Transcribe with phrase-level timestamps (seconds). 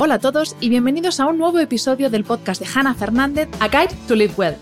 [0.00, 3.66] Hola a todos y bienvenidos a un nuevo episodio del podcast de Hannah Fernández, A
[3.66, 4.54] Guide to Live Well.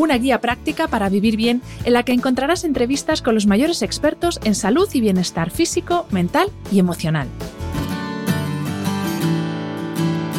[0.00, 4.40] Una guía práctica para vivir bien en la que encontrarás entrevistas con los mayores expertos
[4.42, 7.28] en salud y bienestar físico, mental y emocional.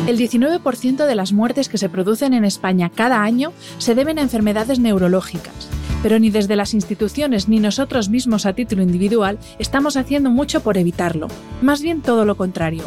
[0.06, 4.22] El 19% de las muertes que se producen en España cada año se deben a
[4.22, 5.70] enfermedades neurológicas,
[6.04, 10.78] pero ni desde las instituciones ni nosotros mismos a título individual estamos haciendo mucho por
[10.78, 11.28] evitarlo.
[11.62, 12.84] Más bien todo lo contrario.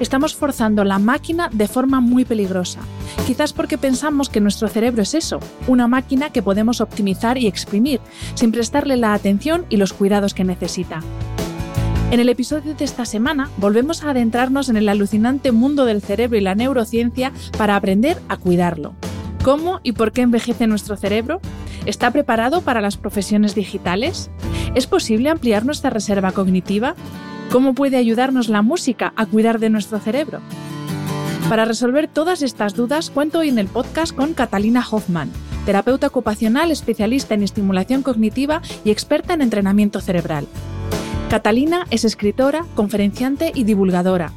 [0.00, 2.80] Estamos forzando la máquina de forma muy peligrosa,
[3.26, 8.00] quizás porque pensamos que nuestro cerebro es eso, una máquina que podemos optimizar y exprimir,
[8.34, 11.00] sin prestarle la atención y los cuidados que necesita.
[12.10, 16.38] En el episodio de esta semana volvemos a adentrarnos en el alucinante mundo del cerebro
[16.38, 18.94] y la neurociencia para aprender a cuidarlo.
[19.42, 21.40] ¿Cómo y por qué envejece nuestro cerebro?
[21.86, 24.30] ¿Está preparado para las profesiones digitales?
[24.74, 26.94] ¿Es posible ampliar nuestra reserva cognitiva?
[27.50, 30.40] ¿Cómo puede ayudarnos la música a cuidar de nuestro cerebro?
[31.48, 35.30] Para resolver todas estas dudas, cuento hoy en el podcast con Catalina Hoffman,
[35.64, 40.46] terapeuta ocupacional especialista en estimulación cognitiva y experta en entrenamiento cerebral.
[41.30, 44.32] Catalina es escritora, conferenciante y divulgadora.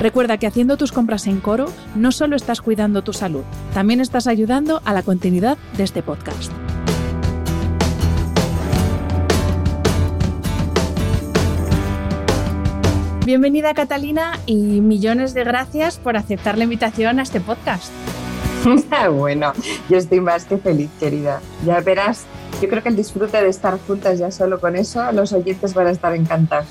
[0.00, 1.66] Recuerda que haciendo tus compras en Coro
[1.96, 3.42] no solo estás cuidando tu salud,
[3.74, 6.52] también estás ayudando a la continuidad de este podcast.
[13.28, 17.92] Bienvenida Catalina y millones de gracias por aceptar la invitación a este podcast.
[19.12, 19.52] bueno,
[19.90, 21.42] yo estoy más que feliz, querida.
[21.66, 22.24] Ya verás,
[22.62, 25.88] yo creo que el disfrute de estar juntas ya solo con eso, los oyentes van
[25.88, 26.68] a estar encantados.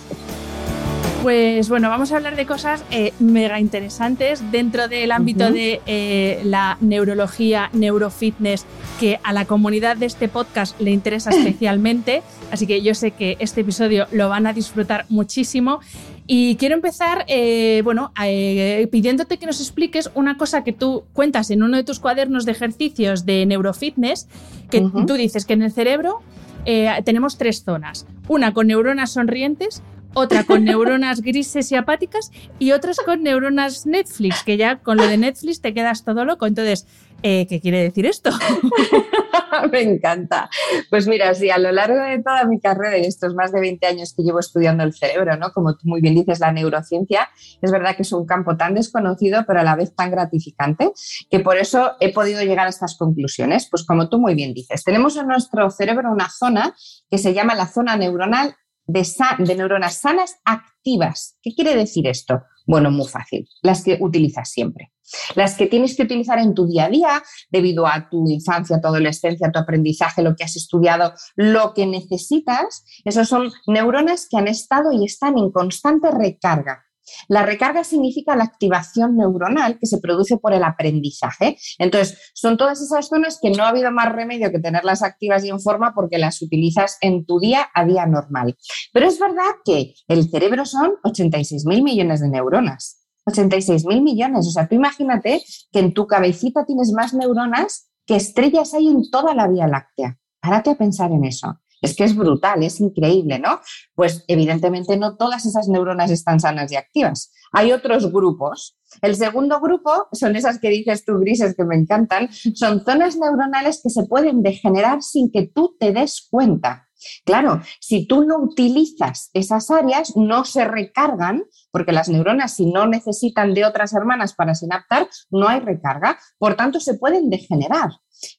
[1.22, 6.42] Pues bueno, vamos a hablar de cosas eh, mega interesantes dentro del ámbito de eh,
[6.44, 8.66] la neurología, neurofitness,
[9.00, 12.24] que a la comunidad de este podcast le interesa especialmente.
[12.52, 15.82] Así que yo sé que este episodio lo van a disfrutar muchísimo.
[16.30, 21.50] Y quiero empezar, eh, bueno, eh, pidiéndote que nos expliques una cosa que tú cuentas
[21.52, 24.28] en uno de tus cuadernos de ejercicios de neurofitness,
[24.70, 26.22] que tú dices que en el cerebro
[26.66, 28.06] eh, tenemos tres zonas.
[28.28, 29.82] Una con neuronas sonrientes,
[30.14, 35.08] otra con neuronas grises y apáticas y otras con neuronas Netflix, que ya con lo
[35.08, 36.46] de Netflix te quedas todo loco.
[36.46, 36.86] Entonces,
[37.24, 38.32] eh, ¿Qué quiere decir esto?
[39.72, 40.50] Me encanta.
[40.90, 43.86] Pues mira, sí, a lo largo de toda mi carrera y estos más de 20
[43.88, 45.52] años que llevo estudiando el cerebro, ¿no?
[45.52, 47.30] Como tú muy bien dices, la neurociencia,
[47.62, 50.92] es verdad que es un campo tan desconocido, pero a la vez tan gratificante,
[51.30, 53.68] que por eso he podido llegar a estas conclusiones.
[53.70, 56.76] Pues como tú muy bien dices, tenemos en nuestro cerebro una zona
[57.10, 58.56] que se llama la zona neuronal
[58.88, 61.38] de, neuronas sanas activas.
[61.42, 62.44] ¿Qué quiere decir esto?
[62.66, 64.92] Bueno, muy fácil, las que utilizas siempre.
[65.36, 68.88] Las que tienes que utilizar en tu día a día, debido a tu infancia, tu
[68.88, 74.50] adolescencia, tu aprendizaje, lo que has estudiado, lo que necesitas, esos son neuronas que han
[74.50, 76.87] estado y están en constante recarga.
[77.28, 81.58] La recarga significa la activación neuronal que se produce por el aprendizaje.
[81.78, 85.50] Entonces, son todas esas zonas que no ha habido más remedio que tenerlas activas y
[85.50, 88.58] en forma porque las utilizas en tu día a día normal.
[88.94, 93.04] Pero es verdad que el cerebro son 86 mil millones de neuronas.
[93.26, 94.48] 86 mil millones.
[94.48, 99.10] O sea, tú imagínate que en tu cabecita tienes más neuronas qué estrellas hay en
[99.12, 100.18] toda la Vía Láctea.
[100.40, 101.60] Párate a pensar en eso.
[101.82, 103.60] Es que es brutal, es increíble, ¿no?
[103.96, 107.32] Pues evidentemente no todas esas neuronas están sanas y activas.
[107.52, 108.78] Hay otros grupos.
[109.02, 112.30] El segundo grupo son esas que dices tú, grises, que me encantan.
[112.32, 116.88] Son zonas neuronales que se pueden degenerar sin que tú te des cuenta.
[117.26, 122.88] Claro, si tú no utilizas esas áreas, no se recargan, porque las neuronas, si no
[122.88, 126.18] necesitan de otras hermanas para sinaptar, no hay recarga.
[126.40, 127.92] Por tanto, se pueden degenerar.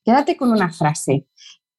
[0.04, 1.28] Quédate con una frase.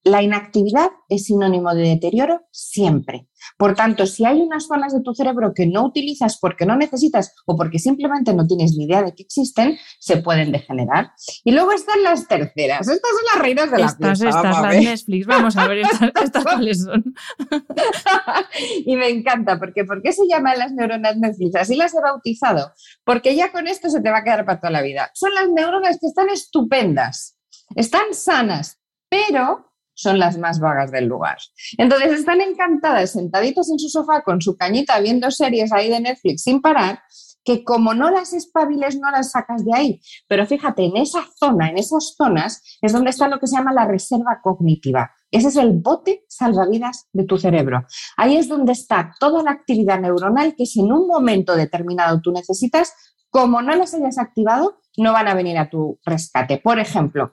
[0.10, 3.28] La inactividad es sinónimo de deterioro siempre.
[3.58, 7.36] Por tanto, si hay unas zonas de tu cerebro que no utilizas porque no necesitas
[7.46, 11.12] o porque simplemente no tienes ni idea de que existen, se pueden degenerar.
[11.44, 12.88] Y luego están las terceras.
[12.88, 15.28] Estas son las reinas de la Estas, estas, las Netflix.
[15.28, 17.04] Vamos a ver estas, cuáles son.
[18.86, 21.56] y me encanta, porque ¿por qué se llaman las neuronas Netflix?
[21.56, 22.74] Así las he bautizado.
[23.04, 25.12] Porque ya con esto se te va a quedar para toda la vida.
[25.14, 27.38] Son las neuronas que están estupendas,
[27.76, 29.69] están sanas, pero
[30.00, 31.38] son las más vagas del lugar.
[31.78, 36.44] Entonces están encantadas sentaditas en su sofá con su cañita viendo series ahí de Netflix
[36.44, 37.02] sin parar,
[37.44, 40.02] que como no las espabiles no las sacas de ahí.
[40.28, 43.74] Pero fíjate, en esa zona, en esas zonas, es donde está lo que se llama
[43.74, 45.12] la reserva cognitiva.
[45.32, 47.86] Ese es el bote salvavidas de tu cerebro.
[48.18, 52.32] Ahí es donde está toda la actividad neuronal que si en un momento determinado tú
[52.32, 52.94] necesitas,
[53.30, 56.58] como no las hayas activado, no van a venir a tu rescate.
[56.58, 57.32] Por ejemplo,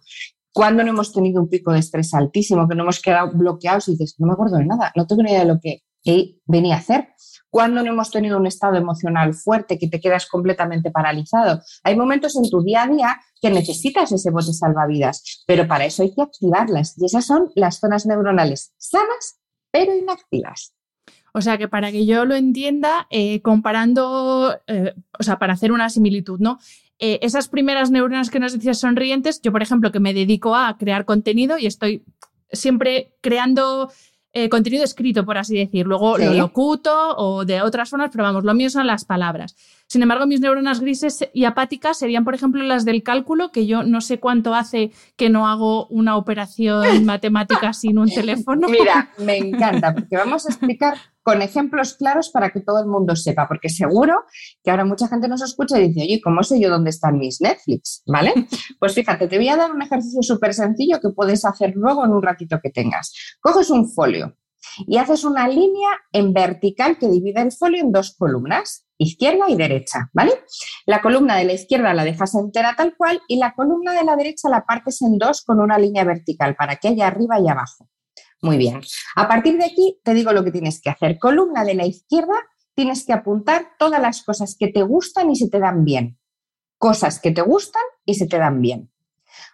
[0.56, 3.90] cuando no hemos tenido un pico de estrés altísimo, que no hemos quedado bloqueados y
[3.90, 5.82] dices, no me acuerdo de nada, no tengo ni idea de lo que
[6.46, 7.08] venía a hacer.
[7.50, 11.60] Cuando no hemos tenido un estado emocional fuerte, que te quedas completamente paralizado.
[11.84, 16.02] Hay momentos en tu día a día que necesitas ese bote salvavidas, pero para eso
[16.02, 16.94] hay que activarlas.
[16.96, 19.38] Y esas son las zonas neuronales sanas,
[19.70, 20.72] pero inactivas.
[21.34, 25.70] O sea que para que yo lo entienda, eh, comparando, eh, o sea, para hacer
[25.70, 26.58] una similitud, ¿no?
[26.98, 30.76] Eh, esas primeras neuronas que nos decías sonrientes, yo por ejemplo que me dedico a
[30.78, 32.02] crear contenido y estoy
[32.50, 33.90] siempre creando
[34.38, 35.86] eh, contenido escrito, por así decir.
[35.86, 39.56] Luego lo locuto o de otras formas, pero vamos, lo mío son las palabras.
[39.86, 43.82] Sin embargo, mis neuronas grises y apáticas serían, por ejemplo, las del cálculo, que yo
[43.82, 48.68] no sé cuánto hace que no hago una operación matemática sin un teléfono.
[48.68, 53.16] Mira, me encanta, porque vamos a explicar con ejemplos claros para que todo el mundo
[53.16, 54.22] sepa, porque seguro
[54.62, 57.40] que ahora mucha gente nos escucha y dice, oye, ¿cómo sé yo dónde están mis
[57.40, 58.04] Netflix?
[58.06, 58.32] ¿Vale?
[58.78, 62.12] Pues fíjate, te voy a dar un ejercicio súper sencillo que puedes hacer luego en
[62.12, 63.12] un ratito que tengas.
[63.40, 64.36] Coges un folio
[64.86, 69.56] y haces una línea en vertical que divide el folio en dos columnas izquierda y
[69.56, 70.32] derecha, ¿vale?
[70.86, 74.14] La columna de la izquierda la dejas entera tal cual y la columna de la
[74.14, 77.88] derecha la partes en dos con una línea vertical para que haya arriba y abajo.
[78.42, 78.80] Muy bien.
[79.14, 81.18] A partir de aquí te digo lo que tienes que hacer.
[81.18, 82.34] Columna de la izquierda
[82.74, 86.18] tienes que apuntar todas las cosas que te gustan y se te dan bien.
[86.78, 88.92] Cosas que te gustan y se te dan bien.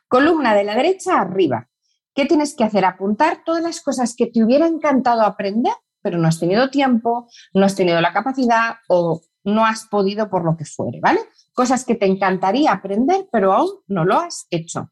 [0.09, 1.69] Columna de la derecha arriba.
[2.15, 2.85] ¿Qué tienes que hacer?
[2.85, 7.65] Apuntar todas las cosas que te hubiera encantado aprender, pero no has tenido tiempo, no
[7.65, 11.21] has tenido la capacidad o no has podido por lo que fuere, ¿vale?
[11.55, 14.91] Cosas que te encantaría aprender, pero aún no lo has hecho.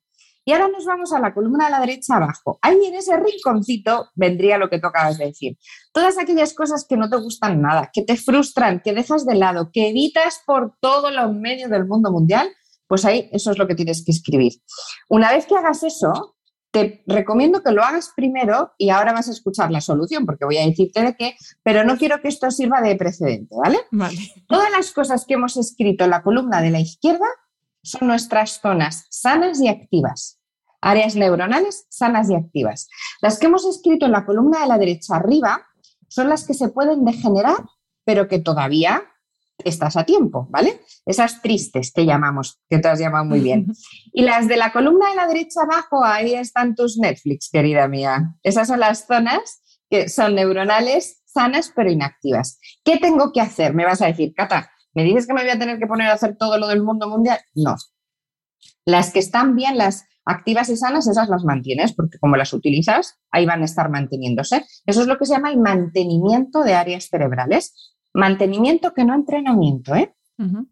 [0.50, 2.58] Y ahora nos vamos a la columna de la derecha abajo.
[2.61, 5.56] Ahí en ese rinconcito vendría lo que tú acabas de decir.
[5.93, 9.70] Todas aquellas cosas que no te gustan nada, que te frustran, que dejas de lado,
[9.73, 12.50] que evitas por todo los medios del mundo mundial,
[12.88, 14.55] pues ahí eso es lo que tienes que escribir.
[15.08, 16.35] Una vez que hagas eso,
[16.73, 20.59] te recomiendo que lo hagas primero y ahora vas a escuchar la solución porque voy
[20.59, 23.78] a decirte de qué, pero no quiero que esto sirva de precedente, ¿vale?
[24.49, 27.26] Todas las cosas que hemos escrito en la columna de la izquierda
[27.85, 30.39] son nuestras zonas sanas y activas,
[30.80, 32.88] áreas neuronales sanas y activas.
[33.20, 35.66] Las que hemos escrito en la columna de la derecha arriba
[36.08, 37.58] son las que se pueden degenerar,
[38.04, 39.04] pero que todavía
[39.64, 40.80] estás a tiempo, ¿vale?
[41.04, 43.66] Esas tristes que llamamos, que te has llamado muy bien.
[44.12, 48.34] Y las de la columna de la derecha abajo, ahí están tus Netflix, querida mía.
[48.42, 52.58] Esas son las zonas que son neuronales, sanas pero inactivas.
[52.84, 53.75] ¿Qué tengo que hacer?
[53.75, 56.14] Me vas a decir, Cata, ¿me dices que me voy a tener que poner a
[56.14, 57.40] hacer todo lo del mundo mundial?
[57.54, 57.76] No.
[58.85, 63.19] Las que están bien, las activas y sanas, esas las mantienes, porque como las utilizas,
[63.31, 64.64] ahí van a estar manteniéndose.
[64.87, 67.95] Eso es lo que se llama el mantenimiento de áreas cerebrales.
[68.14, 70.14] Mantenimiento que no entrenamiento, ¿eh?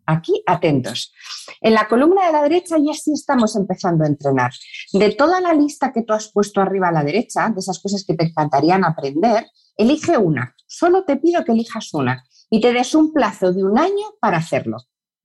[0.06, 1.12] Aquí, atentos.
[1.60, 4.50] En la columna de la derecha ya sí estamos empezando a entrenar.
[4.94, 8.02] De toda la lista que tú has puesto arriba a la derecha, de esas cosas
[8.06, 10.54] que te encantarían aprender, elige una.
[10.66, 14.38] Solo te pido que elijas una y te des un plazo de un año para
[14.38, 14.78] hacerlo.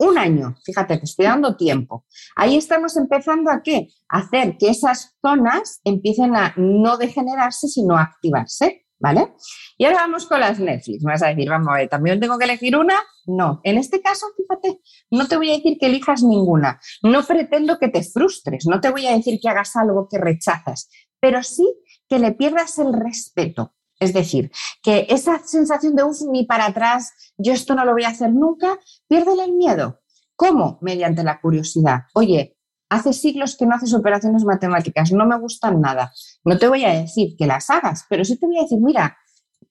[0.04, 2.06] Un año, fíjate, te estoy dando tiempo.
[2.36, 3.88] Ahí estamos empezando a qué?
[4.10, 8.84] Hacer que esas zonas empiecen a no degenerarse, sino a activarse.
[9.04, 9.34] ¿vale?
[9.78, 11.04] Y ahora vamos con las Netflix.
[11.04, 12.96] Me vas a decir, vamos a ver, ¿también tengo que elegir una?
[13.26, 13.60] No.
[13.64, 14.80] En este caso, fíjate,
[15.12, 16.80] no te voy a decir que elijas ninguna.
[17.02, 20.90] No pretendo que te frustres, no te voy a decir que hagas algo que rechazas,
[21.20, 21.70] pero sí
[22.08, 23.74] que le pierdas el respeto.
[24.04, 28.04] Es decir, que esa sensación de, uff, ni para atrás, yo esto no lo voy
[28.04, 30.02] a hacer nunca, piérdele el miedo.
[30.36, 30.78] ¿Cómo?
[30.82, 32.02] Mediante la curiosidad.
[32.14, 32.58] Oye,
[32.90, 36.12] hace siglos que no haces operaciones matemáticas, no me gustan nada.
[36.44, 39.18] No te voy a decir que las hagas, pero sí te voy a decir, mira,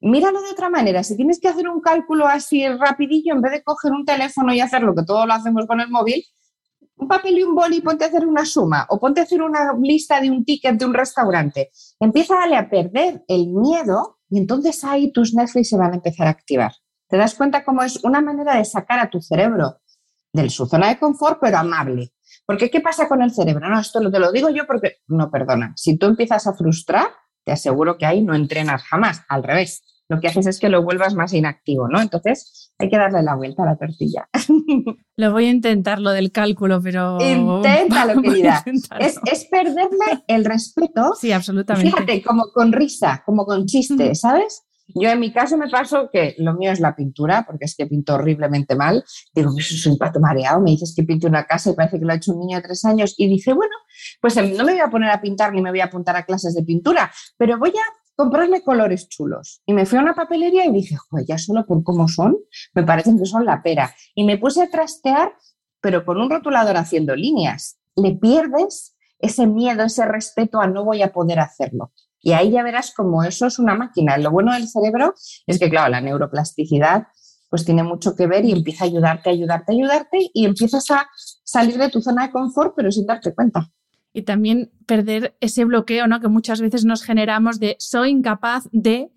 [0.01, 1.03] míralo de otra manera.
[1.03, 4.61] Si tienes que hacer un cálculo así rapidillo, en vez de coger un teléfono y
[4.61, 6.25] hacer lo que todo lo hacemos con el móvil,
[6.97, 9.73] un papel y un boli, ponte a hacer una suma o ponte a hacer una
[9.81, 11.71] lista de un ticket de un restaurante.
[12.01, 16.27] Empieza a a perder el miedo y entonces ahí tus Netflix se van a empezar
[16.27, 16.73] a activar.
[17.07, 19.83] ¿Te das cuenta cómo es una manera de sacar a tu cerebro
[20.33, 22.15] de su zona de confort, pero amable?
[22.47, 23.69] Porque ¿qué pasa con el cerebro?
[23.69, 27.09] No, esto te lo digo yo porque, no, perdona, si tú empiezas a frustrar,
[27.45, 29.83] te aseguro que ahí no entrenas jamás, al revés.
[30.13, 31.99] Lo que haces es que lo vuelvas más inactivo, ¿no?
[31.99, 34.29] Entonces hay que darle la vuelta a la tortilla.
[35.17, 37.19] Lo voy a intentar, lo del cálculo, pero...
[37.21, 38.65] Inténtalo, querida.
[38.99, 41.13] Es, es, perderle el respeto.
[41.21, 41.91] Sí, absolutamente.
[41.91, 44.65] Fíjate, como con risa, como con chiste, ¿sabes?
[44.95, 47.87] Yo en mi caso me paso que lo mío es la pintura, porque es que
[47.87, 49.05] pinto horriblemente mal.
[49.35, 50.61] Digo, eso es un pato mareado.
[50.61, 52.63] Me dices que pinte una casa y parece que lo ha hecho un niño de
[52.63, 53.15] tres años.
[53.17, 53.75] Y dije, bueno,
[54.21, 56.25] pues em, no me voy a poner a pintar ni me voy a apuntar a
[56.25, 59.63] clases de pintura, pero voy a comprarle colores chulos.
[59.67, 62.37] Y me fui a una papelería y dije, joder, ya solo por cómo son,
[62.73, 63.93] me parecen que son la pera.
[64.15, 65.33] Y me puse a trastear,
[65.81, 67.81] pero con un rotulador haciendo líneas.
[67.97, 71.93] Le pierdes ese miedo, ese respeto a no voy a poder hacerlo.
[72.21, 74.17] Y ahí ya verás como eso es una máquina.
[74.19, 75.15] Lo bueno del cerebro
[75.49, 77.09] es que, claro, la neuroplasticidad
[77.51, 81.09] pues tiene mucho que ver y empieza a ayudarte, ayudarte, ayudarte y empiezas a
[81.43, 83.69] salir de tu zona de confort, pero sin darte cuenta
[84.13, 86.21] y también perder ese bloqueo, ¿no?
[86.21, 89.11] Que muchas veces nos generamos de soy incapaz de.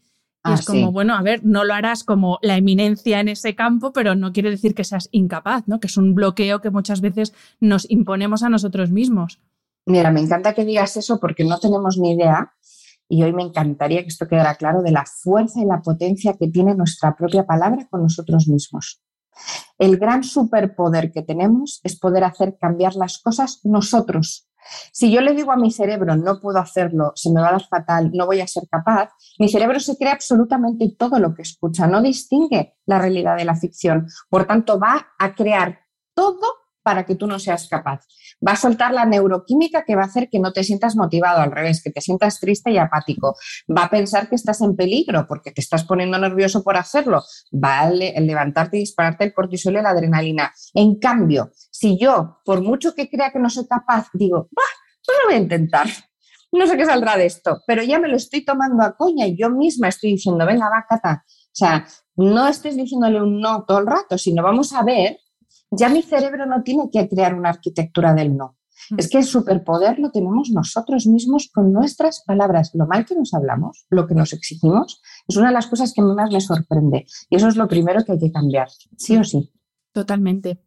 [0.47, 3.55] Y es ah, como, bueno, a ver, no lo harás como la eminencia en ese
[3.55, 5.79] campo, pero no quiere decir que seas incapaz, ¿no?
[5.79, 9.39] Que es un bloqueo que muchas veces nos imponemos a nosotros mismos.
[9.87, 12.53] Mira, me encanta que digas eso porque no tenemos ni idea
[13.07, 16.47] y hoy me encantaría que esto quedara claro de la fuerza y la potencia que
[16.47, 19.01] tiene nuestra propia palabra con nosotros mismos.
[19.77, 24.47] El gran superpoder que tenemos es poder hacer cambiar las cosas nosotros,
[24.91, 27.67] si yo le digo a mi cerebro, no puedo hacerlo, se me va a dar
[27.67, 31.87] fatal, no voy a ser capaz, mi cerebro se cree absolutamente todo lo que escucha,
[31.87, 34.07] no distingue la realidad de la ficción.
[34.29, 35.79] Por tanto, va a crear
[36.13, 38.05] todo para que tú no seas capaz.
[38.47, 41.51] Va a soltar la neuroquímica que va a hacer que no te sientas motivado, al
[41.51, 43.35] revés, que te sientas triste y apático.
[43.75, 47.23] Va a pensar que estás en peligro porque te estás poniendo nervioso por hacerlo.
[47.51, 50.53] Va a levantarte y dispararte el cortisol y la adrenalina.
[50.75, 54.63] En cambio, si yo, por mucho que crea que no soy capaz, digo, bah,
[55.03, 55.87] pues lo voy a intentar.
[56.51, 59.35] No sé qué saldrá de esto, pero ya me lo estoy tomando a coña y
[59.35, 61.25] yo misma estoy diciendo, venga, va, Cata.
[61.27, 65.17] O sea, no estés diciéndole un no todo el rato, sino vamos a ver
[65.77, 68.55] ya mi cerebro no tiene que crear una arquitectura del no.
[68.89, 68.95] Mm.
[68.99, 72.71] Es que el superpoder lo tenemos nosotros mismos con nuestras palabras.
[72.73, 76.01] Lo mal que nos hablamos, lo que nos exigimos, es una de las cosas que
[76.01, 77.05] más me sorprende.
[77.29, 78.67] Y eso es lo primero que hay que cambiar,
[78.97, 79.51] sí o sí.
[79.91, 80.59] Totalmente.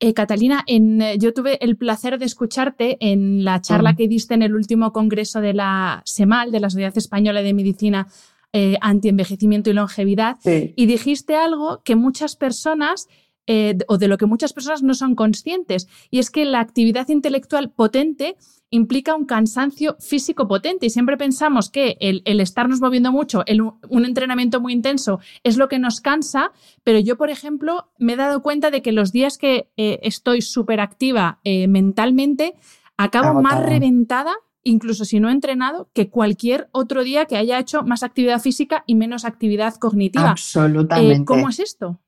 [0.00, 3.96] Eh, Catalina, en, eh, yo tuve el placer de escucharte en la charla mm.
[3.96, 8.06] que diste en el último congreso de la SEMAL, de la Sociedad Española de Medicina
[8.52, 13.06] eh, Antienvejecimiento y Longevidad, y dijiste algo que muchas personas
[13.48, 17.08] eh, o de lo que muchas personas no son conscientes, y es que la actividad
[17.08, 18.36] intelectual potente
[18.70, 23.42] implica un cansancio físico potente y siempre pensamos que el, estarnos moviendo mucho,
[23.88, 26.52] un entrenamiento muy intenso es lo que nos cansa,
[26.84, 30.42] pero yo, por ejemplo, me he dado cuenta de que los días que eh, estoy
[30.42, 32.54] súper activa eh, mentalmente,
[32.98, 37.84] acabo más reventada incluso si no he entrenado, que cualquier otro día que haya hecho
[37.84, 40.30] más actividad física y menos actividad cognitiva.
[40.30, 41.24] Absolutamente.
[41.24, 42.00] ¿Cómo es esto?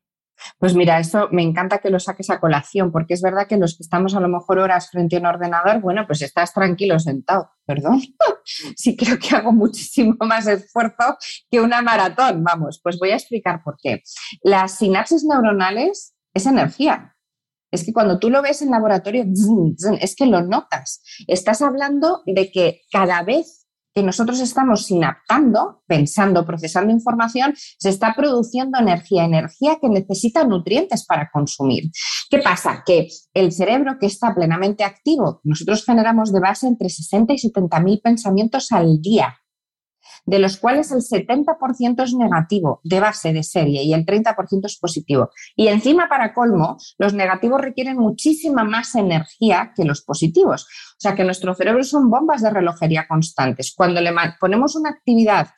[0.58, 3.76] Pues mira, eso me encanta que lo saques a colación, porque es verdad que los
[3.76, 7.50] que estamos a lo mejor horas frente a un ordenador, bueno, pues estás tranquilo sentado,
[7.64, 8.00] perdón.
[8.76, 11.16] sí creo que hago muchísimo más esfuerzo
[11.50, 14.02] que una maratón, vamos, pues voy a explicar por qué.
[14.42, 17.16] Las sinapsis neuronales es energía.
[17.72, 19.24] Es que cuando tú lo ves en laboratorio,
[20.00, 21.02] es que lo notas.
[21.26, 23.59] Estás hablando de que cada vez
[23.94, 31.04] que nosotros estamos sinaptando, pensando, procesando información, se está produciendo energía, energía que necesita nutrientes
[31.04, 31.90] para consumir.
[32.28, 32.82] ¿Qué pasa?
[32.86, 37.80] Que el cerebro que está plenamente activo, nosotros generamos de base entre 60 y 70
[37.80, 39.39] mil pensamientos al día
[40.26, 44.78] de los cuales el 70% es negativo de base de serie y el 30% es
[44.78, 45.30] positivo.
[45.56, 50.64] Y encima, para colmo, los negativos requieren muchísima más energía que los positivos.
[50.64, 53.74] O sea que nuestro cerebro son bombas de relojería constantes.
[53.76, 55.48] Cuando le ponemos una actividad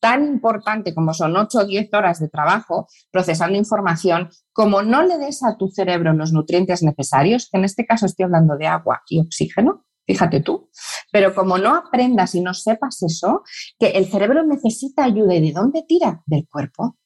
[0.00, 5.18] tan importante como son 8 o 10 horas de trabajo procesando información, como no le
[5.18, 9.02] des a tu cerebro los nutrientes necesarios, que en este caso estoy hablando de agua
[9.08, 10.68] y oxígeno, fíjate tú,
[11.12, 13.42] pero como no aprendas y no sepas eso,
[13.78, 16.96] que el cerebro necesita ayuda y de dónde tira del cuerpo.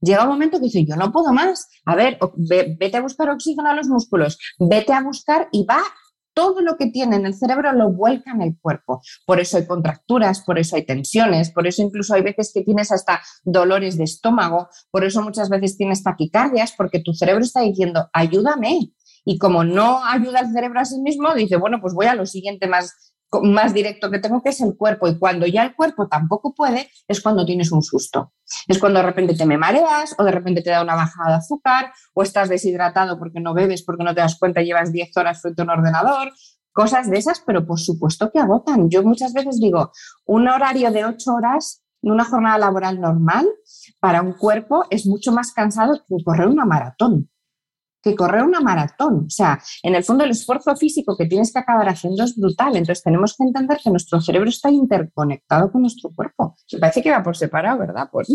[0.00, 1.68] Llega un momento que dice, yo no puedo más.
[1.84, 2.18] A ver,
[2.78, 5.82] vete a buscar oxígeno a los músculos, vete a buscar y va
[6.34, 9.02] todo lo que tiene en el cerebro lo vuelca en el cuerpo.
[9.24, 12.90] Por eso hay contracturas, por eso hay tensiones, por eso incluso hay veces que tienes
[12.90, 18.08] hasta dolores de estómago, por eso muchas veces tienes taquicardias, porque tu cerebro está diciendo,
[18.12, 18.92] ayúdame.
[19.24, 22.26] Y como no ayuda el cerebro a sí mismo, dice, bueno, pues voy a lo
[22.26, 25.08] siguiente más más directo que tengo, que es el cuerpo.
[25.08, 28.32] Y cuando ya el cuerpo tampoco puede, es cuando tienes un susto.
[28.68, 31.36] Es cuando de repente te me mareas o de repente te da una bajada de
[31.36, 35.40] azúcar o estás deshidratado porque no bebes, porque no te das cuenta llevas 10 horas
[35.40, 36.32] frente a un ordenador.
[36.72, 38.90] Cosas de esas, pero por supuesto que agotan.
[38.90, 39.92] Yo muchas veces digo,
[40.26, 43.48] un horario de 8 horas en una jornada laboral normal
[44.00, 47.30] para un cuerpo es mucho más cansado que correr una maratón
[48.04, 49.24] que correr una maratón.
[49.26, 52.76] O sea, en el fondo el esfuerzo físico que tienes que acabar haciendo es brutal.
[52.76, 56.54] Entonces tenemos que entender que nuestro cerebro está interconectado con nuestro cuerpo.
[56.72, 58.08] Me parece que va por separado, ¿verdad?
[58.12, 58.28] Pues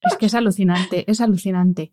[0.00, 1.92] Es que es alucinante, es alucinante.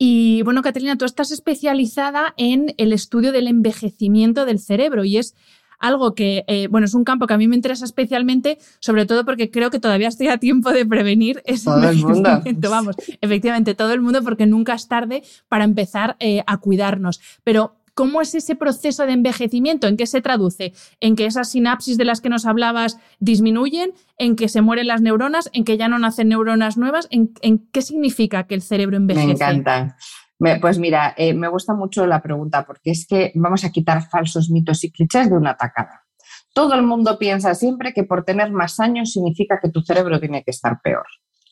[0.00, 5.34] Y bueno, Catalina, tú estás especializada en el estudio del envejecimiento del cerebro y es
[5.78, 9.24] algo que, eh, bueno, es un campo que a mí me interesa especialmente, sobre todo
[9.24, 12.42] porque creo que todavía estoy a tiempo de prevenir ese todo el mundo.
[12.70, 17.20] Vamos, efectivamente, todo el mundo, porque nunca es tarde para empezar eh, a cuidarnos.
[17.44, 19.88] Pero ¿Cómo es ese proceso de envejecimiento?
[19.88, 20.72] ¿En qué se traduce?
[21.00, 23.90] ¿En que esas sinapsis de las que nos hablabas disminuyen?
[24.18, 25.50] ¿En que se mueren las neuronas?
[25.52, 27.08] ¿En que ya no nacen neuronas nuevas?
[27.10, 29.26] ¿En, en qué significa que el cerebro envejece?
[29.26, 29.96] Me encanta
[30.60, 34.50] pues mira, eh, me gusta mucho la pregunta porque es que vamos a quitar falsos
[34.50, 36.04] mitos y clichés de una tacada.
[36.54, 40.42] Todo el mundo piensa siempre que por tener más años significa que tu cerebro tiene
[40.44, 41.06] que estar peor.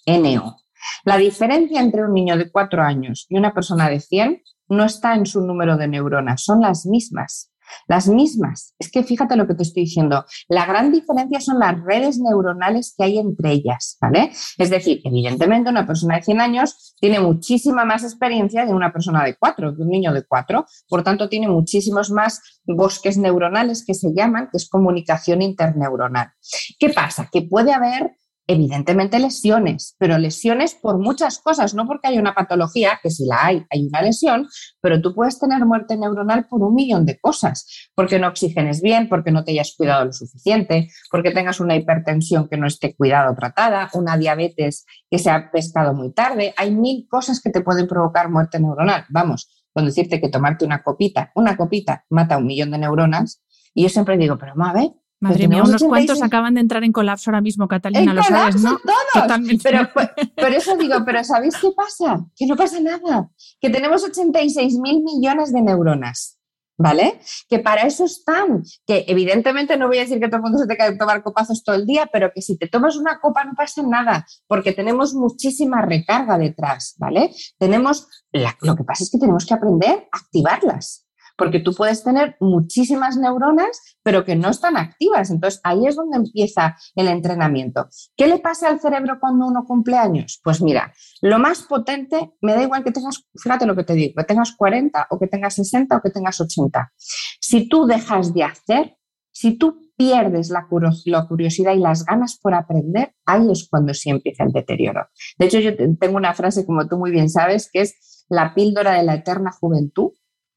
[0.07, 0.57] NO.
[1.05, 5.15] La diferencia entre un niño de 4 años y una persona de 100 no está
[5.15, 7.53] en su número de neuronas, son las mismas.
[7.87, 8.75] Las mismas.
[8.79, 10.25] Es que fíjate lo que te estoy diciendo.
[10.49, 14.33] La gran diferencia son las redes neuronales que hay entre ellas, ¿vale?
[14.59, 19.25] Es decir, evidentemente una persona de 100 años tiene muchísima más experiencia de una persona
[19.25, 20.65] de 4, de un niño de 4.
[20.89, 26.33] Por tanto, tiene muchísimos más bosques neuronales que se llaman, que es comunicación interneuronal.
[26.79, 27.29] ¿Qué pasa?
[27.31, 28.17] Que puede haber
[28.49, 33.45] Evidentemente lesiones, pero lesiones por muchas cosas, no porque haya una patología, que si la
[33.45, 34.47] hay, hay una lesión,
[34.81, 39.09] pero tú puedes tener muerte neuronal por un millón de cosas, porque no oxigenes bien,
[39.09, 43.33] porque no te hayas cuidado lo suficiente, porque tengas una hipertensión que no esté cuidado
[43.33, 47.63] o tratada, una diabetes que se ha pescado muy tarde, hay mil cosas que te
[47.63, 49.07] pueden provocar muerte neuronal.
[49.09, 53.43] Vamos, con decirte que tomarte una copita, una copita mata un millón de neuronas,
[53.75, 54.73] y yo siempre digo, pero a
[55.19, 58.79] Madre mía, unos cuantos acaban de entrar en colapso ahora mismo, Catalina, lo sabes, ¿no?
[58.79, 59.41] Todos.
[59.63, 59.89] Pero
[60.37, 62.27] por eso digo, pero ¿sabéis qué pasa?
[62.37, 63.31] Que no pasa nada.
[63.59, 66.39] Que tenemos 86 mil millones de neuronas,
[66.77, 67.19] ¿vale?
[67.49, 68.63] Que para eso están.
[68.87, 71.65] Que evidentemente no voy a decir que todo el mundo se tenga que tomar copazos
[71.65, 75.15] todo el día, pero que si te tomas una copa no pasa nada, porque tenemos
[75.15, 77.35] muchísima recarga detrás, ¿vale?
[77.59, 81.06] Tenemos, lo que pasa es que tenemos que aprender a activarlas
[81.37, 85.31] porque tú puedes tener muchísimas neuronas, pero que no están activas.
[85.31, 87.89] Entonces, ahí es donde empieza el entrenamiento.
[88.17, 90.41] ¿Qué le pasa al cerebro cuando uno cumple años?
[90.43, 94.15] Pues mira, lo más potente, me da igual que tengas, fíjate lo que te digo,
[94.17, 96.93] que tengas 40 o que tengas 60 o que tengas 80.
[97.41, 98.97] Si tú dejas de hacer,
[99.31, 104.45] si tú pierdes la, curiosidad y las ganas por aprender, ahí es cuando sí empieza
[104.45, 105.09] el deterioro.
[105.39, 108.93] De hecho, yo tengo una frase, como tú muy bien sabes, que es la píldora
[108.93, 110.13] de la eterna juventud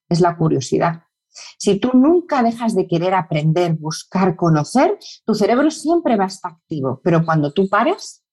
[0.09, 1.03] es la curiosidad.
[1.57, 6.51] Si tú nunca dejas de querer aprender, buscar, conocer, tu cerebro siempre va a estar
[6.53, 8.23] activo, pero cuando tú pares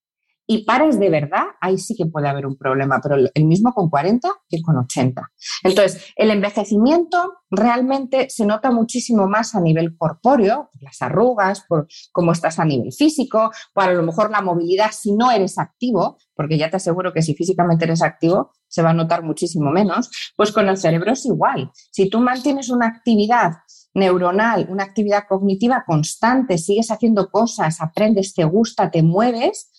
[0.48, 3.90] y pares de verdad, ahí sí que puede haber un problema, pero el mismo con
[3.90, 5.28] 40 que con 80.
[5.64, 11.88] Entonces, el envejecimiento realmente se nota muchísimo más a nivel corpóreo, por las arrugas, por
[12.12, 16.16] cómo estás a nivel físico, por a lo mejor la movilidad si no eres activo,
[16.34, 20.10] porque ya te aseguro que si físicamente eres activo se va a notar muchísimo menos,
[20.36, 21.70] pues con el cerebro es igual.
[21.90, 23.52] Si tú mantienes una actividad
[23.94, 29.70] neuronal, una actividad cognitiva constante, sigues haciendo cosas, aprendes, te gusta, te mueves,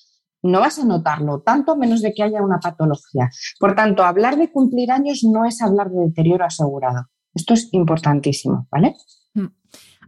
[0.41, 3.29] no vas a notarlo, tanto menos de que haya una patología.
[3.59, 7.05] Por tanto, hablar de cumplir años no es hablar de deterioro asegurado.
[7.35, 8.95] Esto es importantísimo, ¿vale?
[9.35, 9.49] Mm.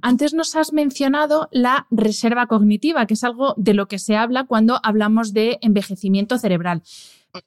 [0.02, 4.46] Antes nos has mencionado la reserva cognitiva, que es algo de lo que se habla
[4.46, 6.82] cuando hablamos de envejecimiento cerebral.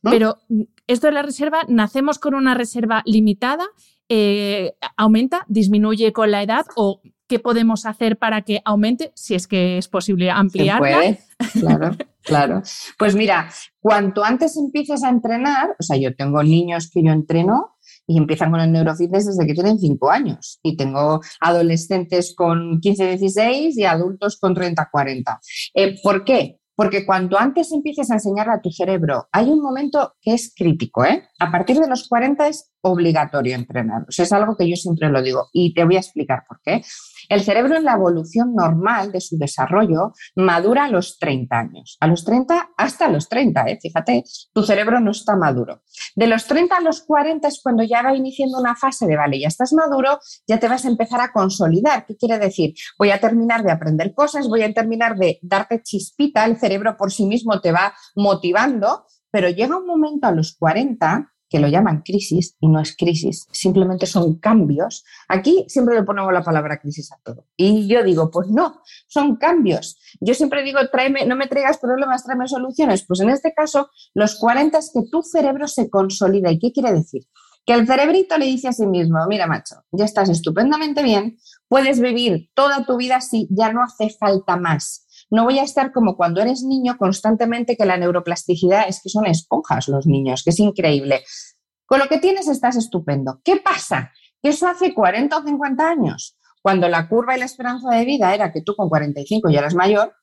[0.03, 3.65] Pero mm, esto de la reserva, ¿nacemos con una reserva limitada?
[4.09, 5.45] Eh, ¿Aumenta?
[5.49, 6.65] ¿Disminuye con la edad?
[6.77, 11.17] ¿O qué podemos hacer para que aumente, si es que es posible ampliarla?
[11.53, 11.97] claro.
[12.25, 12.63] Claro.
[12.99, 17.77] Pues mira, cuanto antes empieces a entrenar, o sea, yo tengo niños que yo entreno
[18.07, 20.61] y empiezan con el neurofitness desde que tienen 5 años.
[20.63, 25.41] Y tengo adolescentes con 15, 16 y adultos con 30, 40.
[25.75, 26.61] Eh, ¿Por qué?
[26.75, 31.05] Porque cuanto antes empieces a enseñarle a tu cerebro, hay un momento que es crítico,
[31.05, 31.29] ¿eh?
[31.39, 34.07] A partir de los 40 es obligatorio entrenar.
[34.09, 36.83] Es algo que yo siempre lo digo y te voy a explicar por qué.
[37.29, 41.97] El cerebro en la evolución normal de su desarrollo madura a los 30 años.
[42.01, 43.79] A los 30 hasta los 30, ¿eh?
[43.81, 45.83] fíjate, tu cerebro no está maduro.
[46.15, 49.41] De los 30 a los 40 es cuando ya va iniciando una fase de, vale,
[49.41, 52.07] ya estás maduro, ya te vas a empezar a consolidar.
[52.07, 52.75] ¿Qué quiere decir?
[52.99, 57.13] Voy a terminar de aprender cosas, voy a terminar de darte chispita, el cerebro por
[57.13, 62.01] sí mismo te va motivando, pero llega un momento a los 40 que lo llaman
[62.03, 65.05] crisis y no es crisis, simplemente son cambios.
[65.29, 67.45] Aquí siempre le ponemos la palabra crisis a todo.
[67.59, 69.99] Y yo digo, pues no, son cambios.
[70.19, 73.05] Yo siempre digo, tráeme, no me traigas problemas, tráeme soluciones.
[73.07, 76.51] Pues en este caso, los 40 es que tu cerebro se consolida.
[76.51, 77.25] ¿Y qué quiere decir?
[77.67, 81.37] Que el cerebrito le dice a sí mismo, mira macho, ya estás estupendamente bien,
[81.69, 85.02] puedes vivir toda tu vida así, ya no hace falta más.
[85.33, 89.25] No voy a estar como cuando eres niño constantemente que la neuroplasticidad es que son
[89.25, 91.25] esponjas los niños, que es increíble.
[91.87, 93.41] Con lo que tienes estás estupendo.
[93.43, 94.13] ¿Qué pasa?
[94.43, 98.35] Que eso hace 40 o 50 años, cuando la curva y la esperanza de vida
[98.35, 100.15] era que tú con 45 ya eras mayor,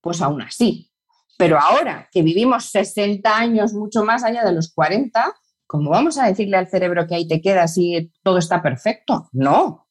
[0.00, 0.90] pues aún así.
[1.36, 5.34] Pero ahora que vivimos 60 años mucho más allá de los 40,
[5.66, 9.28] ¿cómo vamos a decirle al cerebro que ahí te quedas y todo está perfecto?
[9.32, 9.81] No,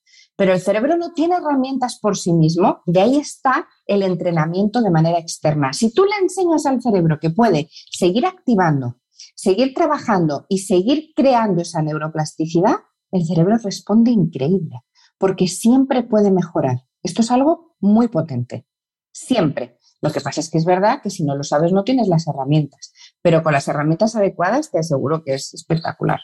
[0.41, 4.89] pero el cerebro no tiene herramientas por sí mismo, de ahí está el entrenamiento de
[4.89, 5.71] manera externa.
[5.71, 8.95] Si tú le enseñas al cerebro que puede seguir activando,
[9.35, 12.77] seguir trabajando y seguir creando esa neuroplasticidad,
[13.11, 14.81] el cerebro responde increíble,
[15.19, 16.87] porque siempre puede mejorar.
[17.03, 18.65] Esto es algo muy potente,
[19.11, 19.77] siempre.
[20.01, 22.27] Lo que pasa es que es verdad que si no lo sabes no tienes las
[22.27, 26.19] herramientas, pero con las herramientas adecuadas te aseguro que es espectacular.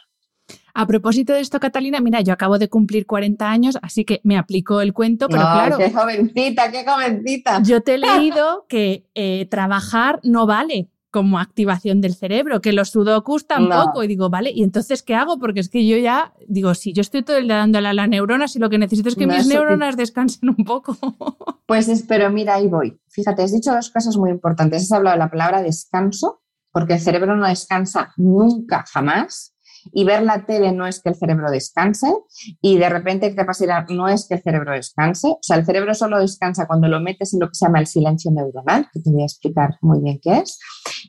[0.73, 4.37] A propósito de esto, Catalina, mira, yo acabo de cumplir 40 años, así que me
[4.37, 5.77] aplico el cuento, pero claro.
[5.77, 7.63] ¡Qué jovencita, qué jovencita!
[7.63, 12.91] Yo te he leído que eh, trabajar no vale como activación del cerebro, que los
[12.91, 14.03] sudokus tampoco.
[14.03, 15.39] Y digo, vale, ¿y entonces qué hago?
[15.39, 18.05] Porque es que yo ya, digo, si yo estoy todo el día dándole a la
[18.05, 20.95] neurona, si lo que necesito es que mis neuronas descansen un poco.
[21.67, 22.97] Pues pero mira, ahí voy.
[23.09, 24.83] Fíjate, has dicho dos cosas muy importantes.
[24.83, 29.56] Has hablado de la palabra descanso, porque el cerebro no descansa nunca, jamás
[29.91, 32.13] y ver la tele no es que el cerebro descanse
[32.61, 33.57] y de repente te pasa
[33.89, 37.33] no es que el cerebro descanse, o sea, el cerebro solo descansa cuando lo metes
[37.33, 40.19] en lo que se llama el silencio neuronal, que te voy a explicar muy bien
[40.21, 40.59] qué es.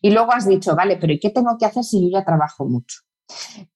[0.02, 2.66] Y luego has dicho, vale, pero ¿y qué tengo que hacer si yo ya trabajo
[2.66, 3.00] mucho?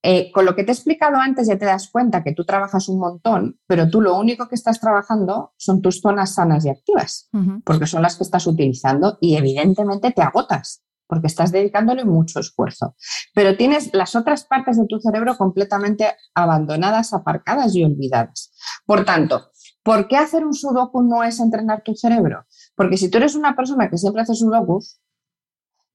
[0.03, 2.89] Eh, con lo que te he explicado antes ya te das cuenta que tú trabajas
[2.89, 7.29] un montón, pero tú lo único que estás trabajando son tus zonas sanas y activas,
[7.65, 12.95] porque son las que estás utilizando y evidentemente te agotas porque estás dedicándole mucho esfuerzo.
[13.35, 18.53] Pero tienes las otras partes de tu cerebro completamente abandonadas, aparcadas y olvidadas.
[18.87, 19.51] Por tanto,
[19.83, 22.47] ¿por qué hacer un sudoku no es entrenar tu cerebro?
[22.75, 25.01] Porque si tú eres una persona que siempre hace sudokus,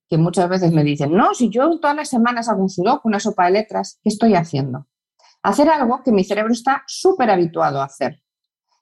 [0.09, 3.19] que muchas veces me dicen, no, si yo todas las semanas hago un sudoku, una
[3.19, 4.87] sopa de letras, ¿qué estoy haciendo?
[5.43, 8.21] Hacer algo que mi cerebro está súper habituado a hacer.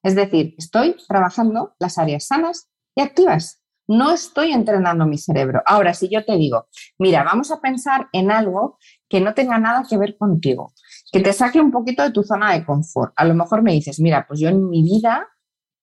[0.03, 5.62] Es decir, estoy trabajando las áreas sanas y activas no estoy entrenando mi cerebro.
[5.65, 6.67] Ahora, si yo te digo,
[6.98, 10.74] mira, vamos a pensar en algo que no tenga nada que ver contigo,
[11.12, 13.13] que te saque un poquito de tu zona de confort.
[13.15, 15.28] A lo mejor me dices, mira, pues yo en mi vida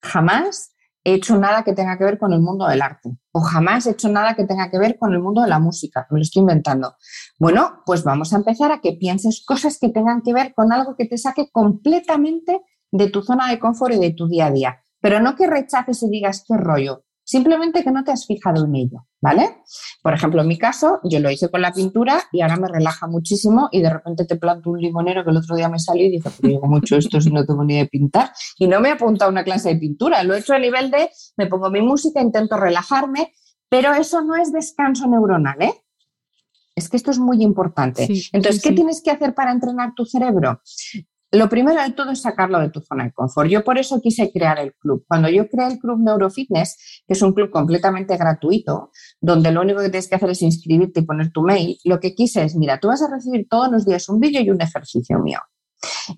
[0.03, 3.87] jamás he hecho nada que tenga que ver con el mundo del arte o jamás
[3.87, 6.23] he hecho nada que tenga que ver con el mundo de la música, me lo
[6.23, 6.95] estoy inventando.
[7.39, 10.97] Bueno, pues vamos a empezar a que pienses cosas que tengan que ver con algo
[10.97, 12.61] que te saque completamente
[12.91, 16.03] de tu zona de confort y de tu día a día, pero no que rechaces
[16.03, 19.63] y digas qué rollo, Simplemente que no te has fijado en ello, ¿vale?
[20.03, 23.07] Por ejemplo, en mi caso, yo lo hice con la pintura y ahora me relaja
[23.07, 26.11] muchísimo y de repente te planto un limonero que el otro día me salió y
[26.11, 28.33] dije, pero digo mucho esto si no tengo ni de pintar.
[28.59, 30.91] Y no me he apuntado a una clase de pintura, lo he hecho a nivel
[30.91, 33.33] de, me pongo mi música, intento relajarme,
[33.71, 35.73] pero eso no es descanso neuronal, ¿eh?
[36.77, 38.07] Es que esto es muy importante.
[38.35, 40.61] Entonces, ¿qué tienes que hacer para entrenar tu cerebro?
[41.35, 43.49] Lo primero de todo es sacarlo de tu zona de confort.
[43.49, 45.07] Yo por eso quise crear el club.
[45.09, 49.81] Cuando yo creé el club Neurofitness, que es un club completamente gratuito, donde lo único
[49.81, 52.79] que tienes que hacer es inscribirte y poner tu mail, lo que quise es, mira,
[52.79, 55.39] tú vas a recibir todos los días un vídeo y un ejercicio mío.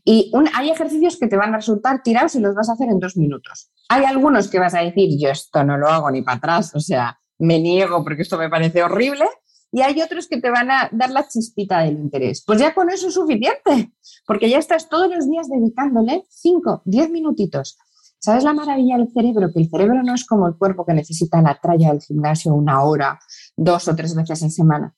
[0.05, 2.98] Y hay ejercicios que te van a resultar tirados y los vas a hacer en
[2.98, 3.70] dos minutos.
[3.88, 6.81] Hay algunos que vas a decir, yo esto no lo hago ni para atrás, o
[6.81, 9.27] sea, me niego porque esto me parece horrible
[9.74, 12.44] y hay otros que te van a dar la chispita del interés.
[12.46, 13.92] Pues ya con eso es suficiente,
[14.24, 17.76] porque ya estás todos los días dedicándole 5, 10 minutitos.
[18.20, 19.52] ¿Sabes la maravilla del cerebro?
[19.52, 22.84] Que el cerebro no es como el cuerpo que necesita la tralla del gimnasio una
[22.84, 23.18] hora,
[23.56, 24.94] dos o tres veces en semana.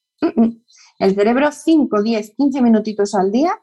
[0.99, 3.59] El cerebro 5, 10, 15 minutitos al día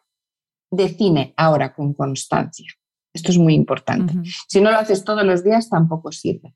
[0.71, 2.65] define ahora con constancia.
[3.13, 4.15] Esto es muy importante.
[4.47, 6.55] Si no lo haces todos los días, tampoco sirve.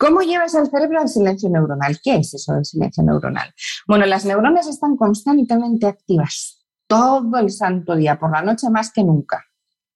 [0.00, 2.00] ¿Cómo llevas al cerebro al silencio neuronal?
[2.02, 3.52] ¿Qué es eso del silencio neuronal?
[3.86, 9.04] Bueno, las neuronas están constantemente activas todo el santo día, por la noche más que
[9.04, 9.44] nunca.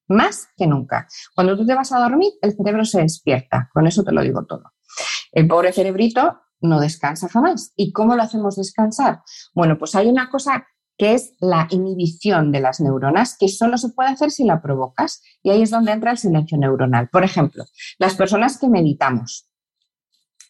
[0.09, 1.09] Más que nunca.
[1.35, 3.71] Cuando tú te vas a dormir, el cerebro se despierta.
[3.73, 4.75] Con eso te lo digo todo.
[5.33, 7.73] El pobre cerebrito no descansa jamás.
[7.75, 9.23] ¿Y cómo lo hacemos descansar?
[9.55, 10.67] Bueno, pues hay una cosa
[10.99, 15.23] que es la inhibición de las neuronas, que solo se puede hacer si la provocas.
[15.43, 17.09] Y ahí es donde entra el silencio neuronal.
[17.09, 17.65] Por ejemplo,
[17.99, 19.49] las personas que meditamos,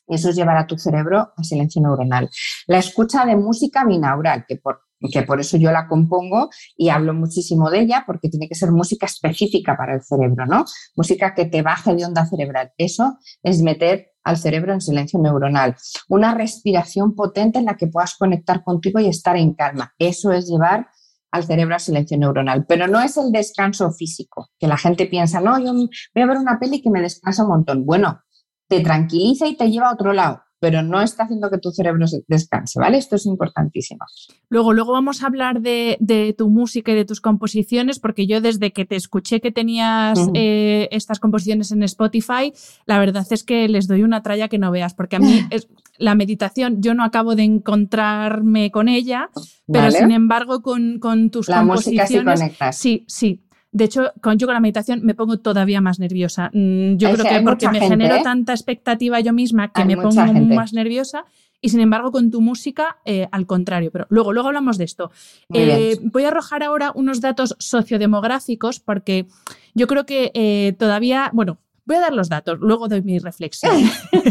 [0.07, 2.29] eso es llevar a tu cerebro a silencio neuronal.
[2.67, 4.81] La escucha de música binaural, que por,
[5.13, 8.71] que por eso yo la compongo y hablo muchísimo de ella, porque tiene que ser
[8.71, 10.65] música específica para el cerebro, ¿no?
[10.97, 12.73] Música que te baje de onda cerebral.
[12.79, 15.77] Eso es meter al cerebro en silencio neuronal.
[16.09, 19.95] Una respiración potente en la que puedas conectar contigo y estar en calma.
[19.99, 20.89] Eso es llevar
[21.31, 22.65] al cerebro a silencio neuronal.
[22.67, 26.39] Pero no es el descanso físico, que la gente piensa, no, yo voy a ver
[26.39, 27.85] una peli que me descansa un montón.
[27.85, 28.21] Bueno,
[28.69, 32.07] te tranquiliza y te lleva a otro lado, pero no está haciendo que tu cerebro
[32.27, 32.97] descanse, ¿vale?
[32.97, 34.05] Esto es importantísimo.
[34.49, 38.73] Luego, luego vamos a hablar de, tu música y de tus composiciones, porque yo desde
[38.73, 42.53] que te escuché que tenías eh, estas composiciones en Spotify,
[42.87, 45.69] la verdad es que les doy una tralla que no veas, porque a mí es,
[45.99, 49.29] la meditación yo no acabo de encontrarme con ella,
[49.67, 51.01] pero sin embargo con,
[51.31, 52.41] tus la composiciones...
[52.41, 53.44] Música sí, sí,
[53.75, 56.49] de hecho, con, yo con la meditación me pongo todavía más nerviosa.
[56.55, 58.21] Mm, yo creo que porque me genero ¿eh?
[58.23, 61.25] tanta expectativa yo misma que me pongo más nerviosa.
[61.61, 63.91] Y sin embargo, con tu música, eh, al contrario.
[63.91, 65.11] Pero luego, luego hablamos de esto.
[65.53, 69.27] Eh, voy a arrojar ahora unos datos sociodemográficos porque
[69.75, 73.77] yo creo que todavía, bueno, Voy a dar los datos, luego doy mi reflexión.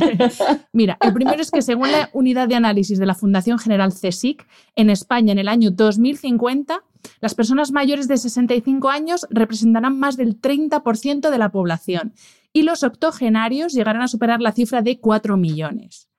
[0.74, 4.44] Mira, el primero es que según la unidad de análisis de la Fundación General CSIC,
[4.76, 6.84] en España en el año 2050
[7.20, 12.14] las personas mayores de 65 años representarán más del 30% de la población
[12.52, 16.10] y los octogenarios llegarán a superar la cifra de 4 millones.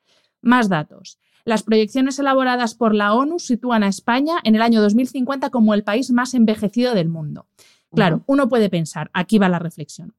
[0.42, 1.18] Más datos.
[1.44, 5.84] Las proyecciones elaboradas por la ONU sitúan a España en el año 2050 como el
[5.84, 7.46] país más envejecido del mundo.
[7.94, 10.14] Claro, uno puede pensar, aquí va la reflexión.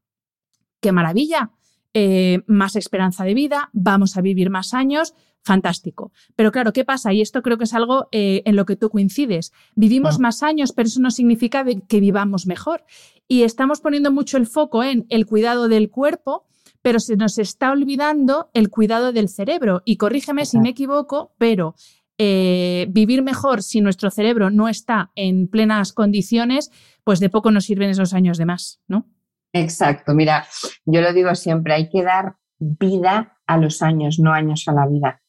[0.80, 1.51] ¡Qué maravilla!
[1.93, 5.13] Eh, más esperanza de vida, vamos a vivir más años,
[5.46, 6.12] fantástico.
[6.36, 7.14] Pero claro, ¿qué pasa?
[7.14, 9.54] Y esto creo que es algo eh, en lo que tú coincides.
[9.76, 12.84] Vivimos más años, pero eso no significa que vivamos mejor.
[13.28, 16.48] Y estamos poniendo mucho el foco en el cuidado del cuerpo,
[16.82, 19.84] pero se nos está olvidando el cuidado del cerebro.
[19.86, 21.76] Y corrígeme si me equivoco, pero
[22.18, 26.72] eh, vivir mejor si nuestro cerebro no está en plenas condiciones,
[27.04, 29.08] pues de poco nos sirven esos años de más, ¿no?
[29.54, 30.48] Exacto, mira,
[30.86, 34.88] yo lo digo siempre, hay que dar vida a los años, no años a la
[34.88, 35.22] vida.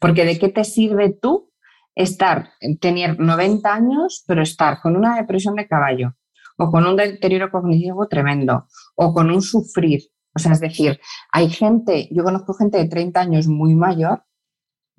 [0.00, 1.52] Porque ¿de qué te sirve tú
[1.94, 6.14] estar, tener 90 años, pero estar con una depresión de caballo,
[6.58, 10.02] o con un deterioro cognitivo tremendo, o con un sufrir?
[10.34, 11.00] O sea, es decir,
[11.32, 14.24] hay gente, yo conozco gente de 30 años muy mayor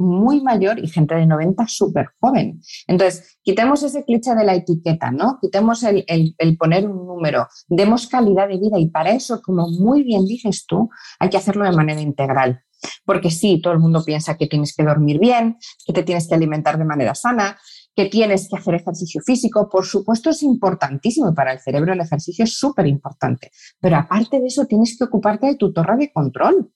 [0.01, 2.61] muy mayor y gente de 90 súper joven.
[2.87, 5.37] Entonces, quitemos ese cliché de la etiqueta, ¿no?
[5.41, 10.03] Quitemos el, el, poner un número, demos calidad de vida y para eso, como muy
[10.03, 12.63] bien dices tú, hay que hacerlo de manera integral.
[13.05, 16.35] Porque sí, todo el mundo piensa que tienes que dormir bien, que te tienes que
[16.35, 17.57] alimentar de manera sana,
[17.95, 19.69] que tienes que hacer ejercicio físico.
[19.69, 23.51] Por supuesto, es importantísimo para el cerebro el ejercicio es súper importante.
[23.79, 26.71] Pero aparte de eso, tienes que ocuparte de tu torre de control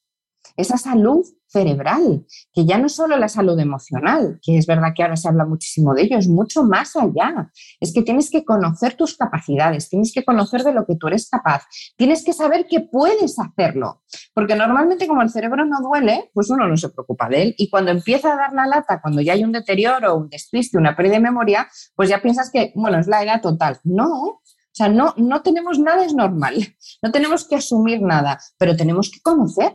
[0.57, 5.03] esa salud cerebral, que ya no es solo la salud emocional, que es verdad que
[5.03, 7.51] ahora se habla muchísimo de ello, es mucho más allá.
[7.79, 11.29] Es que tienes que conocer tus capacidades, tienes que conocer de lo que tú eres
[11.29, 11.63] capaz,
[11.95, 16.67] tienes que saber que puedes hacerlo, porque normalmente como el cerebro no duele, pues uno
[16.67, 19.43] no se preocupa de él y cuando empieza a dar la lata, cuando ya hay
[19.43, 23.21] un deterioro, un despiste, una pérdida de memoria, pues ya piensas que, bueno, es la
[23.21, 23.79] era total.
[23.83, 24.41] No,
[24.75, 26.55] o sea, no, no tenemos nada es normal,
[27.01, 29.73] no tenemos que asumir nada, pero tenemos que conocer.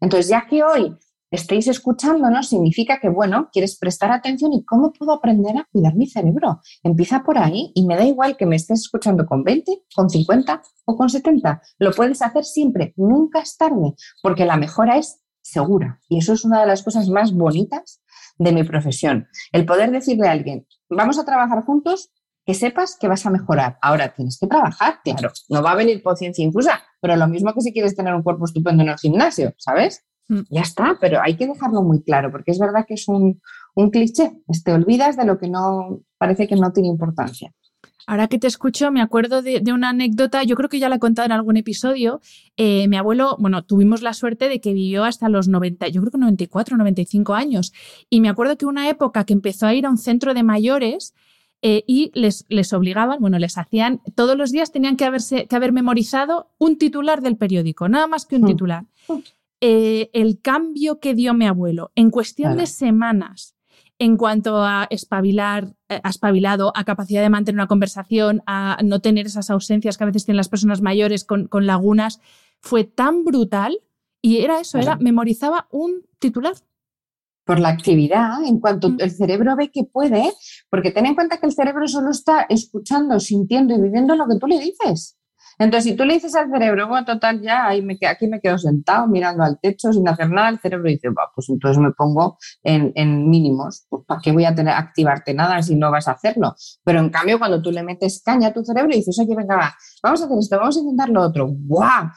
[0.00, 0.96] Entonces, ya que hoy
[1.30, 6.06] estéis escuchándonos, significa que, bueno, quieres prestar atención y cómo puedo aprender a cuidar mi
[6.06, 6.60] cerebro.
[6.82, 10.62] Empieza por ahí y me da igual que me estés escuchando con 20, con 50
[10.86, 11.60] o con 70.
[11.78, 16.00] Lo puedes hacer siempre, nunca es tarde, porque la mejora es segura.
[16.08, 18.02] Y eso es una de las cosas más bonitas
[18.38, 19.28] de mi profesión.
[19.52, 22.10] El poder decirle a alguien, vamos a trabajar juntos,
[22.48, 23.76] que sepas que vas a mejorar.
[23.82, 25.30] Ahora tienes que trabajar, claro.
[25.50, 28.22] No va a venir por ciencia infusa, pero lo mismo que si quieres tener un
[28.22, 30.06] cuerpo estupendo en el gimnasio, ¿sabes?
[30.28, 30.40] Mm.
[30.48, 33.42] Ya está, pero hay que dejarlo muy claro, porque es verdad que es un,
[33.74, 34.32] un cliché.
[34.64, 37.52] Te olvidas de lo que no parece que no tiene importancia.
[38.06, 40.98] Ahora que te escucho, me acuerdo de, una anécdota, yo creo que ya la he
[40.98, 42.22] contado en algún episodio.
[42.56, 46.12] Eh, mi abuelo, bueno, tuvimos la suerte de que vivió hasta los 90, yo creo
[46.12, 47.74] que 94, 95 años.
[48.08, 51.12] Y me acuerdo que una época que empezó a ir a un centro de mayores
[51.62, 55.56] eh, y les, les, obligaban, bueno, les hacían, todos los días tenían que, haberse, que
[55.56, 58.46] haber memorizado un titular del periódico, nada más que un mm.
[58.46, 58.84] titular.
[59.60, 63.56] Eh, el cambio que dio mi abuelo en cuestión de semanas
[63.98, 69.00] en cuanto a espabilar, eh, a espabilado, a capacidad de mantener una conversación, a no
[69.00, 72.20] tener esas ausencias que a veces tienen las personas mayores con, lagunas,
[72.60, 73.80] fue tan brutal
[74.22, 76.54] y era eso, era memorizaba un titular.
[77.48, 80.34] Por la actividad, en cuanto el cerebro ve que puede,
[80.68, 84.38] porque ten en cuenta que el cerebro solo está escuchando, sintiendo y viviendo lo que
[84.38, 85.18] tú le dices.
[85.58, 88.58] Entonces, si tú le dices al cerebro, bueno, total, ya ahí me, aquí me quedo
[88.58, 92.38] sentado mirando al techo sin hacer nada, el cerebro dice, va, pues entonces me pongo
[92.62, 96.54] en, mínimos, pues ¿para qué voy a tener, activarte nada si no vas a hacerlo?
[96.84, 99.56] Pero en cambio, cuando tú le metes caña a tu cerebro y dices, oye, venga,
[99.56, 102.08] va, vamos a hacer esto, vamos a intentar lo otro, ¡guau!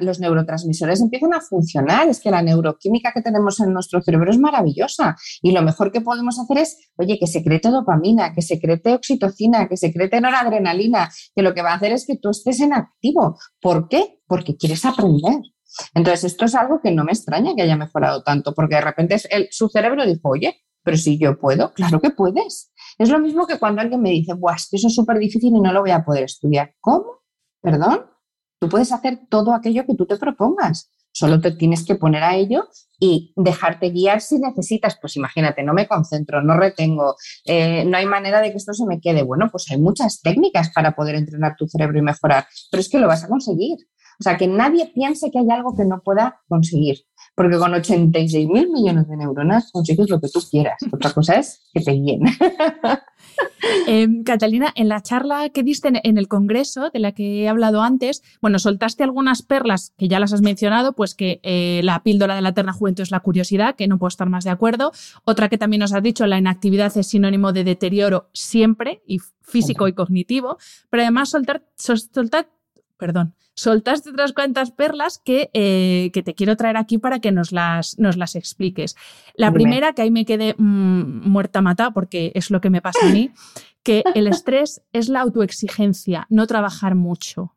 [0.00, 4.38] los neurotransmisores empiezan a funcionar, es que la neuroquímica que tenemos en nuestro cerebro es
[4.38, 9.68] maravillosa y lo mejor que podemos hacer es, oye, que secrete dopamina, que secrete oxitocina,
[9.68, 13.38] que secrete noradrenalina, que lo que va a hacer es que tú estés en activo.
[13.60, 14.20] ¿Por qué?
[14.26, 15.40] Porque quieres aprender.
[15.94, 19.16] Entonces, esto es algo que no me extraña que haya mejorado tanto, porque de repente
[19.50, 22.70] su cerebro dijo, oye, pero si yo puedo, claro que puedes.
[22.98, 25.72] Es lo mismo que cuando alguien me dice, Buah, eso es súper difícil y no
[25.72, 26.74] lo voy a poder estudiar.
[26.80, 27.23] ¿Cómo?
[27.64, 28.04] ¿Perdón?
[28.60, 30.90] Tú puedes hacer todo aquello que tú te propongas.
[31.12, 32.68] Solo te tienes que poner a ello
[33.00, 34.98] y dejarte guiar si necesitas.
[35.00, 38.84] Pues imagínate, no me concentro, no retengo, eh, no hay manera de que esto se
[38.84, 39.22] me quede.
[39.22, 42.98] Bueno, pues hay muchas técnicas para poder entrenar tu cerebro y mejorar, pero es que
[42.98, 43.78] lo vas a conseguir.
[44.20, 46.98] O sea, que nadie piense que hay algo que no pueda conseguir,
[47.34, 50.76] porque con 86 mil millones de neuronas consigues lo que tú quieras.
[50.92, 52.20] Otra cosa es que te guíen.
[53.86, 57.82] Em, Catalina, en la charla que diste en el Congreso, de la que he hablado
[57.82, 62.34] antes, bueno, soltaste algunas perlas que ya las has mencionado, pues que eh, la píldora
[62.34, 64.92] de la eterna juventud es la curiosidad, que no puedo estar más de acuerdo.
[65.24, 69.88] Otra que también nos has dicho, la inactividad es sinónimo de deterioro siempre, y físico
[69.88, 70.58] y cognitivo,
[70.90, 72.48] pero además soltar, soltar
[72.96, 77.52] perdón, soltaste otras cuantas perlas que, eh, que, te quiero traer aquí para que nos
[77.52, 78.96] las, nos las expliques.
[79.34, 83.06] La primera, que ahí me quedé mm, muerta mata, porque es lo que me pasa
[83.06, 83.30] a mí,
[83.82, 87.54] que el estrés es la autoexigencia, no trabajar mucho.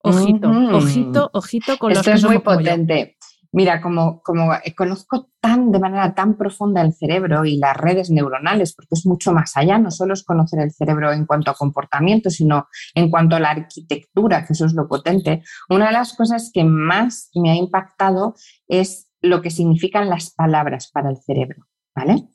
[0.00, 3.17] Ojito, ojito, ojito con Esto los que es muy potente.
[3.58, 8.72] Mira, como, como conozco tan de manera tan profunda el cerebro y las redes neuronales,
[8.72, 12.30] porque es mucho más allá, no solo es conocer el cerebro en cuanto a comportamiento,
[12.30, 16.52] sino en cuanto a la arquitectura, que eso es lo potente, una de las cosas
[16.54, 18.36] que más me ha impactado
[18.68, 21.66] es lo que significan las palabras para el cerebro,
[21.96, 22.28] ¿vale?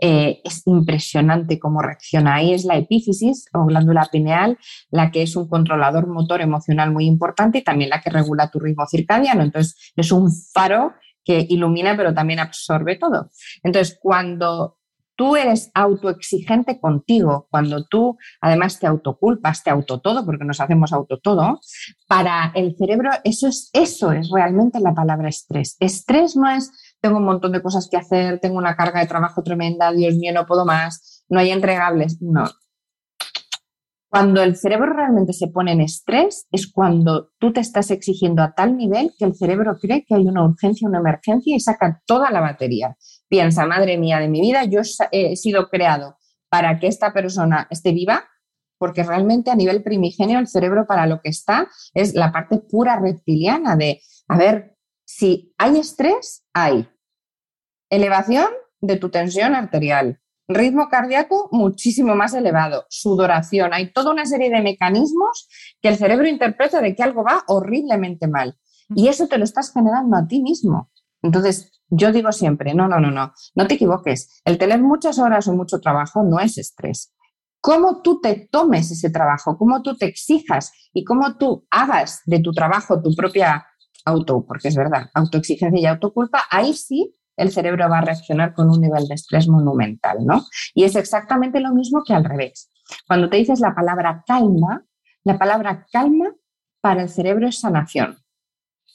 [0.00, 2.36] Eh, es impresionante cómo reacciona.
[2.36, 4.58] Ahí es la epífisis o glándula pineal,
[4.90, 8.58] la que es un controlador motor emocional muy importante y también la que regula tu
[8.58, 9.42] ritmo circadiano.
[9.42, 13.30] Entonces, es un faro que ilumina pero también absorbe todo.
[13.62, 14.78] Entonces, cuando
[15.20, 20.94] tú eres autoexigente contigo, cuando tú además te autoculpas, te auto todo, porque nos hacemos
[20.94, 21.60] auto todo,
[22.08, 25.76] para el cerebro eso es, eso es realmente la palabra estrés.
[25.78, 29.42] Estrés no es tengo un montón de cosas que hacer, tengo una carga de trabajo
[29.42, 32.20] tremenda, Dios mío, no puedo más, no hay entregables.
[32.20, 32.44] No.
[34.10, 38.52] Cuando el cerebro realmente se pone en estrés es cuando tú te estás exigiendo a
[38.54, 42.30] tal nivel que el cerebro cree que hay una urgencia, una emergencia y saca toda
[42.32, 42.96] la batería.
[43.28, 44.80] Piensa, madre mía de mi vida, yo
[45.12, 46.16] he sido creado
[46.48, 48.24] para que esta persona esté viva,
[48.78, 52.98] porque realmente a nivel primigenio el cerebro para lo que está es la parte pura
[52.98, 54.76] reptiliana de, a ver,
[55.12, 56.88] si hay estrés, hay
[57.90, 58.46] elevación
[58.80, 64.62] de tu tensión arterial, ritmo cardíaco muchísimo más elevado, sudoración, hay toda una serie de
[64.62, 65.48] mecanismos
[65.82, 68.56] que el cerebro interpreta de que algo va horriblemente mal.
[68.94, 70.90] Y eso te lo estás generando a ti mismo.
[71.22, 74.40] Entonces, yo digo siempre, no, no, no, no, no te equivoques.
[74.44, 77.12] El tener muchas horas o mucho trabajo no es estrés.
[77.60, 82.38] Cómo tú te tomes ese trabajo, cómo tú te exijas y cómo tú hagas de
[82.38, 83.66] tu trabajo tu propia
[84.04, 88.68] auto, porque es verdad, autoexigencia y autoculpa, ahí sí el cerebro va a reaccionar con
[88.68, 90.44] un nivel de estrés monumental, ¿no?
[90.74, 92.70] Y es exactamente lo mismo que al revés.
[93.06, 94.84] Cuando te dices la palabra calma,
[95.24, 96.34] la palabra calma
[96.80, 98.18] para el cerebro es sanación.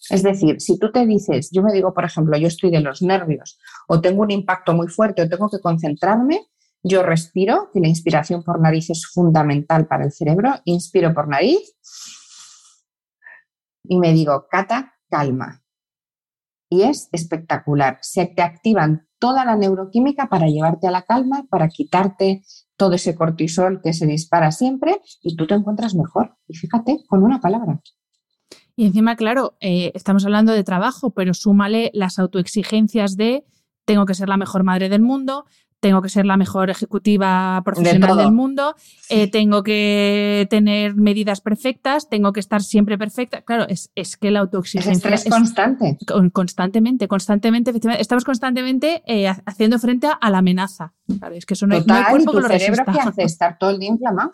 [0.10, 3.01] Es decir, si tú te dices, yo me digo, por ejemplo, yo estoy de los
[3.01, 6.41] nervios o tengo un impacto muy fuerte o tengo que concentrarme,
[6.84, 11.76] yo respiro, que la inspiración por nariz es fundamental para el cerebro, inspiro por nariz
[13.88, 15.63] y me digo, Cata, calma.
[16.70, 17.99] Y es espectacular.
[18.01, 22.43] Se te activan toda la neuroquímica para llevarte a la calma, para quitarte
[22.76, 26.36] todo ese cortisol que se dispara siempre y tú te encuentras mejor.
[26.47, 27.82] Y fíjate, con una palabra.
[28.76, 33.45] Y encima, claro, eh, estamos hablando de trabajo, pero súmale las autoexigencias de
[33.86, 35.45] tengo que ser la mejor madre del mundo,
[35.86, 38.74] tengo que ser la mejor ejecutiva profesional del mundo,
[39.08, 43.44] eh, tengo que tener medidas perfectas, tengo que estar siempre perfecta.
[43.44, 46.00] Claro, es, es que la autoexigencia es, constante.
[46.34, 50.96] constantemente, constantemente, efectivamente, estamos constantemente eh, haciendo frente a la amenaza.
[51.20, 53.90] Claro, es que eso no, Total, hay, tu cerebro que hace estar todo el día
[53.90, 54.32] inflamado.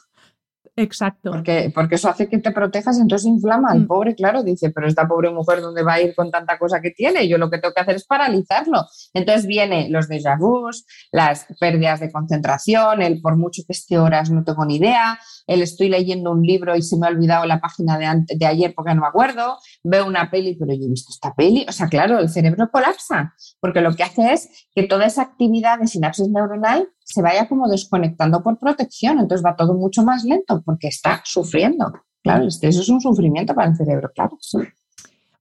[0.82, 1.32] Exacto.
[1.32, 3.74] Porque, porque eso hace que te protejas y entonces inflama.
[3.74, 3.88] El mm.
[3.88, 6.92] pobre, claro, dice, pero esta pobre mujer, ¿dónde va a ir con tanta cosa que
[6.92, 7.28] tiene?
[7.28, 8.86] Yo lo que tengo que hacer es paralizarlo.
[9.14, 14.32] Entonces viene los déjà vus, las pérdidas de concentración, el por mucho que esté horas
[14.32, 17.60] no tengo ni idea, el estoy leyendo un libro y se me ha olvidado la
[17.60, 21.12] página de, de ayer porque no me acuerdo, veo una peli, pero yo he visto
[21.12, 21.66] esta peli.
[21.70, 25.80] O sea, claro, el cerebro colapsa, porque lo que hace es que toda esa actividad
[25.80, 30.62] de sinapsis neuronal se vaya como desconectando por protección, entonces va todo mucho más lento
[30.66, 31.92] porque está sufriendo.
[32.24, 34.38] Claro, eso es un sufrimiento para el cerebro, claro.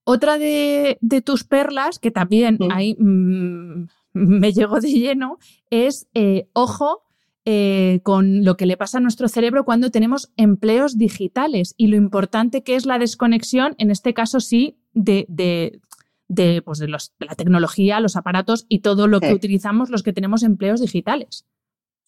[0.03, 5.37] Otra de, tus perlas, que también ahí mm, me llegó de lleno,
[5.69, 7.03] es eh, ojo
[7.45, 11.95] eh, con lo que le pasa a nuestro cerebro cuando tenemos empleos digitales y lo
[11.95, 17.99] importante que es la desconexión, en este caso sí, de, de, pues de, la tecnología,
[17.99, 21.47] los aparatos y todo lo que utilizamos los que tenemos empleos digitales.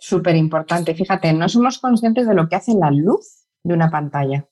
[0.05, 0.95] Súper importante.
[0.95, 4.49] Fíjate, no somos conscientes de lo que hace la luz de una pantalla.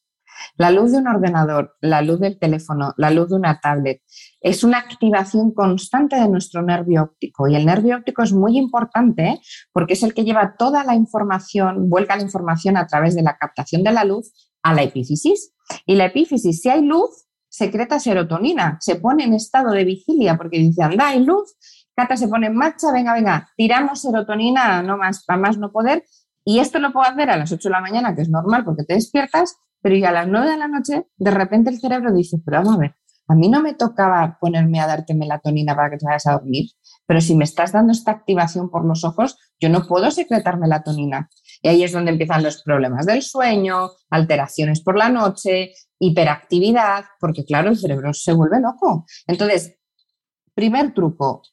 [0.55, 4.01] La luz de un ordenador, la luz del teléfono, la luz de una tablet,
[4.39, 7.49] es una activación constante de nuestro nervio óptico.
[7.49, 9.41] Y el nervio óptico es muy importante
[9.73, 13.37] porque es el que lleva toda la información, vuelca la información a través de la
[13.37, 14.31] captación de la luz
[14.63, 15.53] a la epífisis.
[15.85, 20.59] Y la epífisis, si hay luz, secreta serotonina, se pone en estado de vigilia porque
[20.59, 21.57] dice, anda, hay luz,
[22.15, 26.03] Se pone en marcha, venga, venga, tiramos serotonina no más, a más no poder.
[26.43, 28.83] Y esto lo puedo hacer a las 8 de la mañana, que es normal porque
[28.83, 32.37] te despiertas, pero ya a las 9 de la noche, de repente el cerebro dice,
[32.43, 32.95] pero vamos a ver,
[33.27, 36.69] a mí no me tocaba ponerme a darte melatonina para que te vayas a dormir,
[37.05, 41.29] pero si me estás dando esta activación por los ojos, yo no puedo secretar melatonina.
[41.61, 47.45] Y ahí es donde empiezan los problemas del sueño, alteraciones por la noche, hiperactividad, porque
[47.45, 49.05] claro, el cerebro se vuelve loco.
[49.27, 49.77] Entonces,
[50.53, 51.43] primer truco,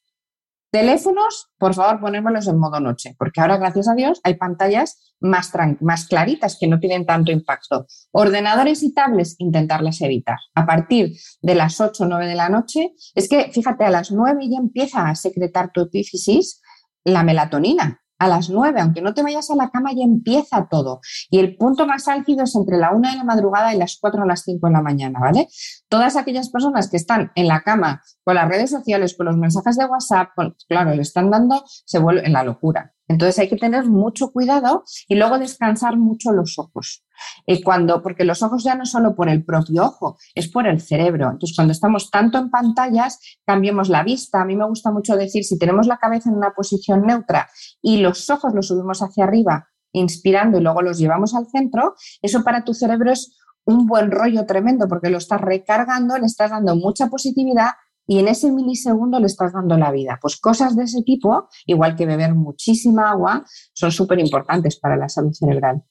[0.70, 5.50] Teléfonos, por favor, ponérmelos en modo noche, porque ahora, gracias a Dios, hay pantallas más,
[5.80, 7.86] más claritas que no tienen tanto impacto.
[8.12, 10.36] Ordenadores y tablets, intentarlas evitar.
[10.54, 14.10] A partir de las 8 o 9 de la noche, es que, fíjate, a las
[14.12, 16.60] 9 ya empieza a secretar tu epífisis
[17.02, 21.00] la melatonina a las 9, aunque no te vayas a la cama, ya empieza todo.
[21.30, 24.22] Y el punto más álgido es entre la 1 de la madrugada y las 4
[24.22, 25.48] o las 5 de la mañana, ¿vale?
[25.88, 29.78] Todas aquellas personas que están en la cama con las redes sociales, con los mensajes
[29.78, 30.32] de WhatsApp,
[30.68, 32.92] claro, le están dando, se vuelve en la locura.
[33.08, 37.06] Entonces hay que tener mucho cuidado y luego descansar mucho los ojos.
[37.46, 40.82] Y cuando, porque los ojos ya no solo por el propio ojo, es por el
[40.82, 41.30] cerebro.
[41.30, 44.42] Entonces, cuando estamos tanto en pantallas, cambiemos la vista.
[44.42, 47.48] A mí me gusta mucho decir, si tenemos la cabeza en una posición neutra
[47.80, 52.44] y los ojos los subimos hacia arriba, inspirando y luego los llevamos al centro, eso
[52.44, 56.76] para tu cerebro es un buen rollo tremendo porque lo estás recargando, le estás dando
[56.76, 57.70] mucha positividad
[58.08, 60.18] y en ese milisegundo le estás dando la vida.
[60.20, 63.44] Pues cosas de ese tipo, igual que beber muchísima agua,
[63.74, 65.82] son súper importantes para la salud cerebral.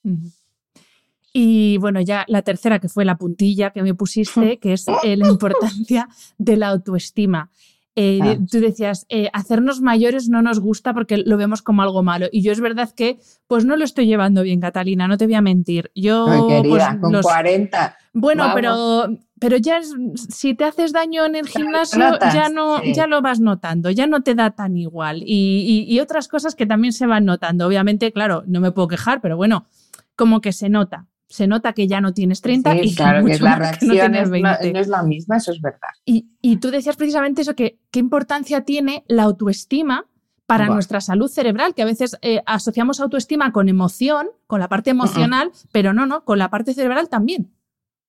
[1.32, 5.16] Y bueno, ya la tercera, que fue la puntilla que me pusiste, que es eh,
[5.16, 6.10] la importancia
[6.40, 7.52] de la autoestima.
[8.00, 8.38] Eh, ah.
[8.50, 12.28] Tú decías, eh, hacernos mayores no nos gusta porque lo vemos como algo malo.
[12.32, 13.18] Y yo es verdad que
[13.48, 15.92] pues no lo estoy llevando bien, Catalina, no te voy a mentir.
[15.96, 16.28] Yo,
[16.64, 17.98] pues, con 40.
[18.14, 19.08] Bueno, pero
[19.40, 19.82] pero ya
[20.16, 22.00] si te haces daño en el gimnasio,
[22.32, 25.24] ya no, ya lo vas notando, ya no te da tan igual.
[25.26, 27.66] Y, otras cosas que también se van notando.
[27.66, 29.66] Obviamente, claro, no me puedo quejar, pero bueno,
[30.16, 31.08] como que se nota.
[31.28, 35.04] Se nota que ya no tienes 30 y claro, que la reacción no, es la
[35.04, 35.90] misma, eso es verdad.
[36.06, 40.06] Y, y, tú decías precisamente eso, que qué importancia tiene la autoestima
[40.48, 44.90] para nuestra salud cerebral, que a veces eh, asociamos autoestima con emoción, con la parte
[44.90, 47.52] emocional, pero no, no, con la parte cerebral también.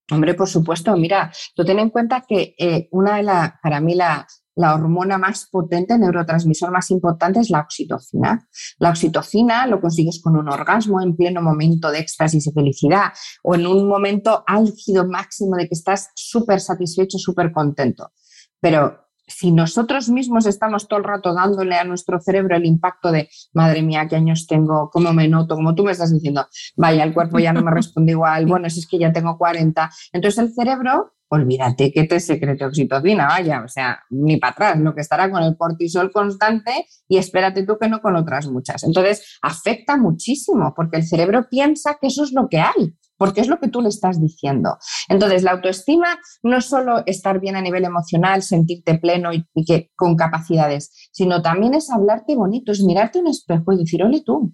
[0.09, 3.93] Hombre, por supuesto, mira, tú ten en cuenta que eh, una de las, para mí
[3.93, 4.25] la,
[4.59, 8.45] la hormona más potente, el neurotransmisor más importante es la oxitocina.
[8.77, 13.55] La oxitocina lo consigues con un orgasmo en pleno momento de éxtasis y felicidad o
[13.55, 18.11] en un momento álgido máximo de que estás súper satisfecho, súper contento.
[18.59, 23.29] Pero si nosotros mismos estamos todo el rato dándole a nuestro cerebro el impacto de,
[23.53, 26.45] madre mía, qué años tengo, cómo me noto, como tú me estás diciendo,
[26.75, 29.89] vaya, el cuerpo ya no me responde igual, bueno, si es que ya tengo 40.
[30.11, 34.93] Entonces el cerebro olvídate que te secrete oxitocina, vaya, o sea, ni para atrás, lo
[34.93, 38.83] que estará con el cortisol constante y espérate tú que no con otras muchas.
[38.83, 43.47] Entonces, afecta muchísimo porque el cerebro piensa que eso es lo que hay, porque es
[43.47, 44.77] lo que tú le estás diciendo.
[45.07, 49.91] Entonces, la autoestima no es solo estar bien a nivel emocional, sentirte pleno y, que,
[49.95, 54.53] con capacidades, sino también es hablarte bonito, es mirarte un espejo y decir, ole tú,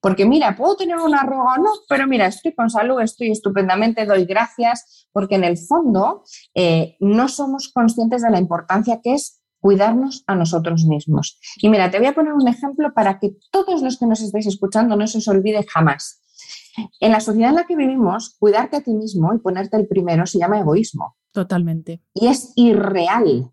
[0.00, 4.24] porque mira, puedo tener una arruga no, pero mira, estoy con salud, estoy estupendamente, doy
[4.24, 6.24] gracias, porque en el fondo
[6.54, 11.38] eh, no somos conscientes de la importancia que es cuidarnos a nosotros mismos.
[11.58, 14.46] Y mira, te voy a poner un ejemplo para que todos los que nos estáis
[14.46, 16.22] escuchando no se os olvide jamás.
[17.00, 20.26] En la sociedad en la que vivimos, cuidarte a ti mismo y ponerte el primero
[20.26, 21.16] se llama egoísmo.
[21.32, 22.02] Totalmente.
[22.14, 23.52] Y es irreal.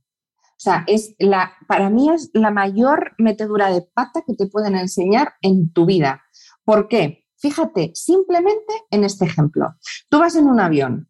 [0.58, 4.76] O sea, es la, para mí es la mayor metedura de pata que te pueden
[4.76, 6.24] enseñar en tu vida.
[6.68, 7.24] ¿Por qué?
[7.38, 9.76] Fíjate simplemente en este ejemplo.
[10.10, 11.08] Tú vas en un avión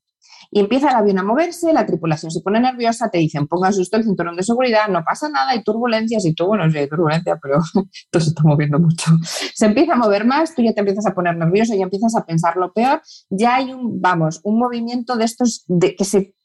[0.51, 3.97] y empieza el avión a moverse, la tripulación se pone nerviosa, te dicen póngase usted
[3.97, 7.39] el cinturón de seguridad, no pasa nada, hay turbulencias y tú, bueno, sí hay turbulencia,
[7.41, 7.57] pero
[8.11, 9.09] todo se está moviendo mucho.
[9.55, 12.23] Se empieza a mover más, tú ya te empiezas a poner nervioso, ya empiezas a
[12.23, 13.01] pensar lo peor,
[13.31, 16.35] ya hay un, vamos, un movimiento de estos de que se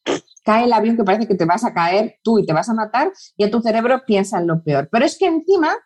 [0.42, 2.74] cae el avión que parece que te vas a caer tú y te vas a
[2.74, 4.88] matar, y a tu cerebro piensa en lo peor.
[4.90, 5.76] Pero es que encima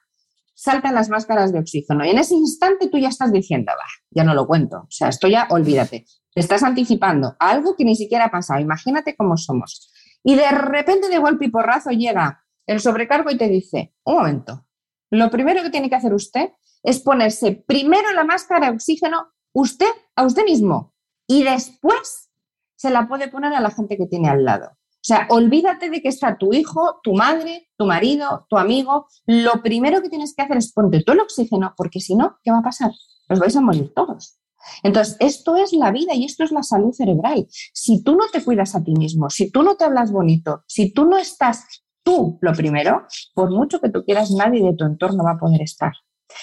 [0.57, 2.05] saltan las máscaras de oxígeno.
[2.05, 3.73] Y en ese instante tú ya estás diciendo,
[4.11, 4.79] ya no lo cuento.
[4.79, 6.07] O sea, esto ya olvídate.
[6.35, 8.61] Te estás anticipando a algo que ni siquiera ha pasado.
[8.61, 9.93] Imagínate cómo somos.
[10.25, 14.67] Y de repente de golpe y porrazo llega el sobrecargo y te dice, un momento,
[15.11, 16.51] lo primero que tiene que hacer usted
[16.83, 20.95] es ponerse primero la máscara de oxígeno usted a usted mismo
[21.29, 22.31] y después
[22.77, 24.77] se la puede poner a la gente que tiene al lado.
[25.07, 29.07] Sea, olvídate de que está tu hijo, tu madre, tu marido, tu amigo.
[29.25, 32.51] Lo primero que tienes que hacer es ponte todo el oxígeno, porque si no, ¿qué
[32.51, 32.91] va a pasar?
[33.29, 34.41] Os vais a morir todos.
[34.83, 37.47] Entonces, esto es la vida y esto es la salud cerebral.
[37.73, 40.93] Si tú no te cuidas a ti mismo, si tú no te hablas bonito, si
[40.93, 45.23] tú no estás tú lo primero, por mucho que tú quieras, nadie de tu entorno
[45.23, 45.93] va a poder estar.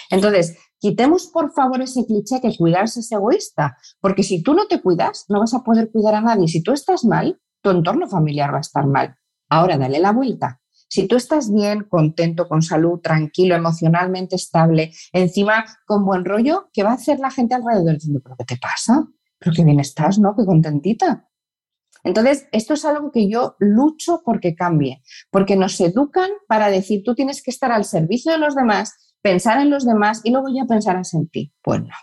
[0.09, 4.81] Entonces, quitemos por favor ese cliché que cuidarse es egoísta, porque si tú no te
[4.81, 6.47] cuidas, no vas a poder cuidar a nadie.
[6.47, 9.15] Si tú estás mal, tu entorno familiar va a estar mal.
[9.49, 10.59] Ahora dale la vuelta.
[10.87, 16.83] Si tú estás bien, contento, con salud, tranquilo, emocionalmente estable, encima con buen rollo, ¿qué
[16.83, 19.07] va a hacer la gente alrededor diciendo, pero qué te pasa?
[19.39, 20.35] Pero qué bien estás, ¿no?
[20.35, 21.27] Qué contentita.
[22.03, 25.01] Entonces, esto es algo que yo lucho porque cambie,
[25.31, 29.61] porque nos educan para decir, tú tienes que estar al servicio de los demás, pensar
[29.61, 31.53] en los demás y luego ya pensarás en ti.
[31.63, 31.95] Pues no,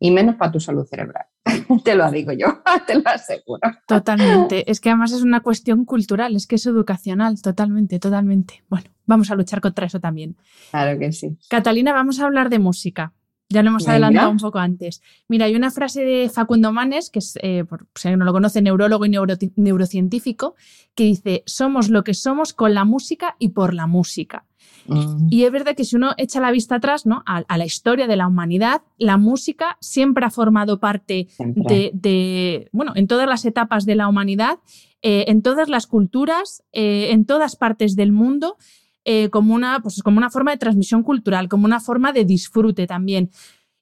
[0.00, 1.26] y menos para tu salud cerebral.
[1.84, 3.60] te lo digo yo, te lo aseguro.
[3.86, 4.70] Totalmente.
[4.70, 8.64] Es que además es una cuestión cultural, es que es educacional, totalmente, totalmente.
[8.68, 10.36] Bueno, vamos a luchar contra eso también.
[10.70, 11.36] Claro que sí.
[11.48, 13.12] Catalina, vamos a hablar de música.
[13.50, 15.02] Ya lo hemos adelantado un poco antes.
[15.28, 18.62] Mira, hay una frase de Facundo Manes, que es, eh, por si no lo conoce,
[18.62, 19.10] neurólogo y
[19.56, 20.54] neurocientífico,
[20.94, 24.46] que dice, somos lo que somos con la música y por la música.
[24.86, 25.28] Mm.
[25.30, 27.22] Y es verdad que si uno echa la vista atrás ¿no?
[27.26, 33.06] a, la historia de la humanidad, la música siempre ha formado parte de, bueno, en
[33.06, 34.58] todas las etapas de la humanidad,
[35.02, 38.56] eh, en todas las culturas, eh, en todas partes del mundo,
[39.04, 42.86] eh, como, una, pues, como una forma de transmisión cultural, como una forma de disfrute
[42.86, 43.30] también.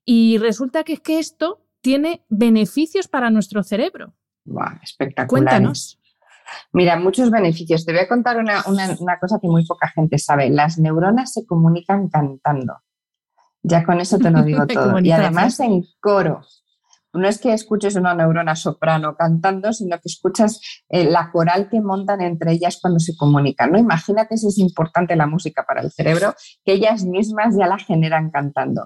[0.04, 4.14] Y resulta que es que esto tiene beneficios para nuestro cerebro.
[4.82, 5.28] espectacular.
[5.28, 6.00] Cuéntanos.
[6.72, 7.84] Mira, muchos beneficios.
[7.84, 8.62] Te voy a contar una,
[9.20, 10.50] cosa que muy poca gente sabe.
[10.50, 12.74] Las neuronas se comunican cantando.
[13.62, 14.98] Ya con eso te lo digo todo.
[15.00, 16.42] y además en coro.
[17.14, 21.82] No es que escuches una neurona soprano cantando, sino que escuchas eh, la coral que
[21.82, 23.70] montan entre ellas cuando se comunican.
[23.70, 23.78] ¿no?
[23.78, 26.34] Imagínate si es importante la música para el cerebro,
[26.64, 28.84] que ellas mismas ya la generan cantando.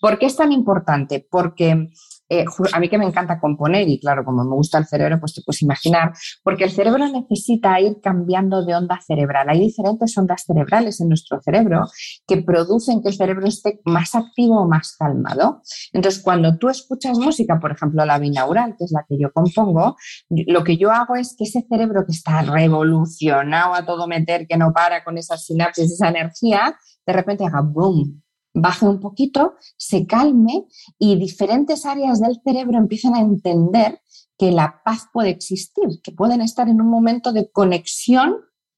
[0.00, 1.26] ¿Por qué es tan importante?
[1.30, 1.88] Porque
[2.28, 5.34] eh, a mí que me encanta componer y claro, como me gusta el cerebro, pues
[5.34, 6.12] te puedes imaginar,
[6.42, 9.48] porque el cerebro necesita ir cambiando de onda cerebral.
[9.48, 11.84] Hay diferentes ondas cerebrales en nuestro cerebro
[12.26, 15.62] que producen que el cerebro esté más activo o más calmado.
[15.92, 19.96] Entonces, cuando tú escuchas música, por ejemplo, la binaural, que es la que yo compongo,
[20.28, 24.56] lo que yo hago es que ese cerebro que está revolucionado a todo meter, que
[24.56, 28.22] no para con esas sinapsis, esa energía, de repente haga boom,
[28.56, 30.66] baje un poquito, se calme
[30.98, 34.00] y diferentes áreas del cerebro empiezan a entender
[34.38, 38.36] que la paz puede existir, que pueden estar en un momento de conexión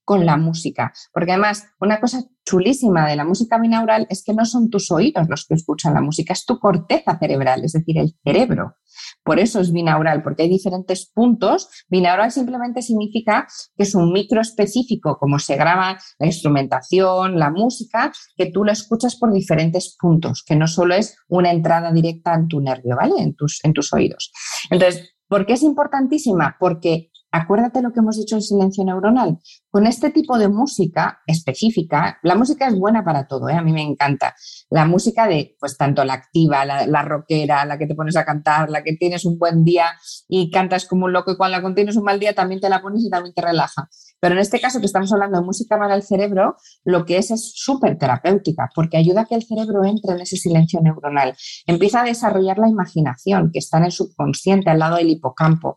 [0.08, 0.90] con la música.
[1.12, 5.28] Porque además, una cosa chulísima de la música binaural es que no son tus oídos
[5.28, 8.76] los que escuchan la música, es tu corteza cerebral, es decir, el cerebro.
[9.22, 11.68] Por eso es binaural, porque hay diferentes puntos.
[11.88, 13.46] Binaural simplemente significa
[13.76, 18.72] que es un micro específico, como se graba la instrumentación, la música, que tú lo
[18.72, 23.12] escuchas por diferentes puntos, que no solo es una entrada directa en tu nervio, ¿vale?
[23.18, 24.32] En tus, en tus oídos.
[24.70, 26.56] Entonces, ¿por qué es importantísima?
[26.58, 29.38] Porque acuérdate lo que hemos dicho en silencio neuronal.
[29.70, 33.54] Con este tipo de música específica, la música es buena para todo, ¿eh?
[33.54, 34.34] a mí me encanta.
[34.70, 38.24] La música de, pues tanto la activa, la, la, rockera, la que te pones a
[38.24, 39.86] cantar, la que tienes un buen día
[40.28, 42.80] y cantas como un loco y cuando la tienes un mal día también te la
[42.80, 43.88] pones y también te relaja.
[44.20, 47.30] Pero en este caso que estamos hablando de música para el cerebro, lo que es
[47.30, 51.36] es súper terapéutica porque ayuda a que el cerebro entre en ese silencio neuronal.
[51.66, 55.76] Empieza a desarrollar la imaginación que está en el subconsciente, al lado del hipocampo.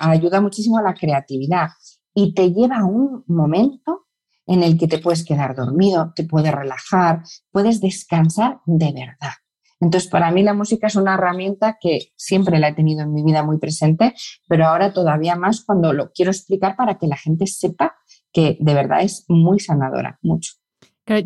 [0.00, 1.68] ayuda muchísimo a la creatividad
[2.14, 4.06] y te lleva a un momento
[4.46, 9.32] en el que te puedes quedar dormido, te puedes relajar, puedes descansar de verdad.
[9.80, 13.22] Entonces, para mí la música es una herramienta que siempre la he tenido en mi
[13.22, 14.14] vida muy presente,
[14.48, 17.94] pero ahora todavía más cuando lo quiero explicar para que la gente sepa
[18.32, 20.52] que de verdad es muy sanadora, mucho.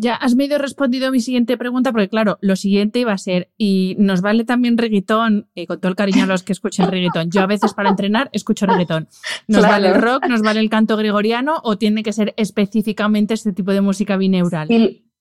[0.01, 3.53] Ya has medio respondido a mi siguiente pregunta, porque claro, lo siguiente iba a ser,
[3.57, 7.31] y nos vale también reggaetón, y con todo el cariño a los que escuchen reggaetón.
[7.31, 9.09] Yo a veces para entrenar escucho reggaetón.
[9.47, 13.53] ¿Nos vale el rock, nos vale el canto gregoriano o tiene que ser específicamente este
[13.53, 14.69] tipo de música bineural?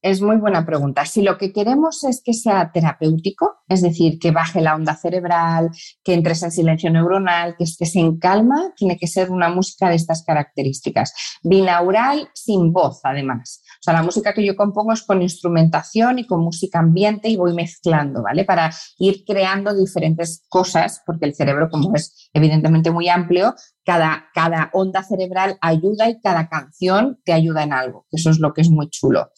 [0.02, 1.06] Es muy buena pregunta.
[1.06, 5.72] Si lo que queremos es que sea terapéutico, es decir, que baje la onda cerebral,
[6.04, 9.96] que entres en silencio neuronal, que estés en calma, tiene que ser una música de
[9.96, 11.14] estas características.
[11.42, 13.64] Binaural sin voz, además.
[13.80, 17.36] O sea, la música que yo compongo es con instrumentación y con música ambiente y
[17.36, 18.46] voy mezclando, ¿vale?
[18.46, 24.70] Para ir creando diferentes cosas, porque el cerebro, como es evidentemente muy amplio, cada, cada
[24.74, 28.06] onda cerebral ayuda y cada canción te ayuda en algo.
[28.12, 29.32] Eso es lo que es muy chulo.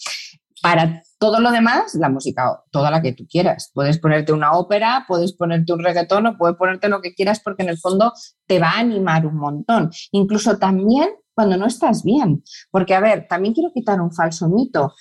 [0.62, 3.72] Para todo lo demás, la música, toda la que tú quieras.
[3.74, 7.64] Puedes ponerte una ópera, puedes ponerte un reggaetón o puedes ponerte lo que quieras porque
[7.64, 8.14] en el fondo
[8.47, 9.91] te va a animar un montón.
[10.12, 12.43] Incluso también cuando no estás bien.
[12.72, 14.93] Porque, a ver, también quiero quitar un falso mito.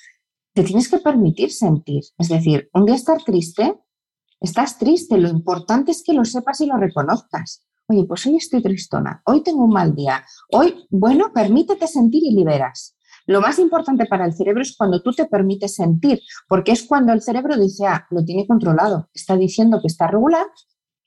[0.52, 2.02] Te tienes que permitir sentir.
[2.16, 3.74] Es decir, un día estar triste,
[4.40, 5.18] estás triste.
[5.18, 7.64] Lo importante es que lo sepas y lo reconozcas.
[7.90, 12.34] Oye, pues hoy estoy tristona, hoy tengo un mal día, hoy, bueno, permítete sentir y
[12.34, 12.97] liberas.
[13.28, 17.12] Lo más importante para el cerebro es cuando tú te permites sentir, porque es cuando
[17.12, 20.46] el cerebro dice, ah, lo tiene controlado, está diciendo que está regular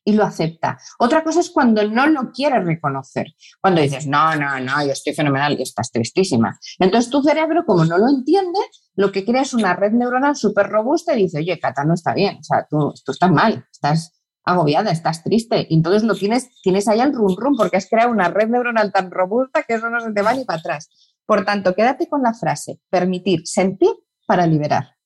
[0.04, 0.78] y lo acepta.
[1.00, 3.26] Otra cosa es cuando no lo quieres reconocer,
[3.60, 6.60] cuando dices, no, no, no, yo estoy fenomenal y estás tristísima.
[6.78, 8.60] Entonces tu cerebro, como no lo entiende,
[8.94, 12.14] lo que crea es una red neuronal súper robusta y dice, oye, Cata, no está
[12.14, 15.66] bien, o sea, tú, estás mal, estás agobiada, estás triste.
[15.70, 18.92] Y entonces lo tienes, tienes ahí el rum rum porque has creado una red neuronal
[18.92, 20.90] tan robusta que eso no se te va ni para atrás.
[21.32, 23.92] Por tanto, quédate con la frase, permitir sentir
[24.28, 24.98] para liberar.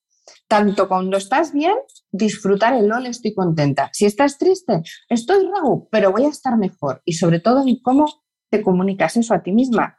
[0.48, 1.76] Tanto cuando estás bien,
[2.10, 3.90] disfrutar el LOL, estoy contenta.
[3.92, 7.00] Si estás triste, estoy rago, pero voy a estar mejor.
[7.04, 8.06] Y sobre todo en cómo
[8.50, 9.98] te comunicas eso a ti misma.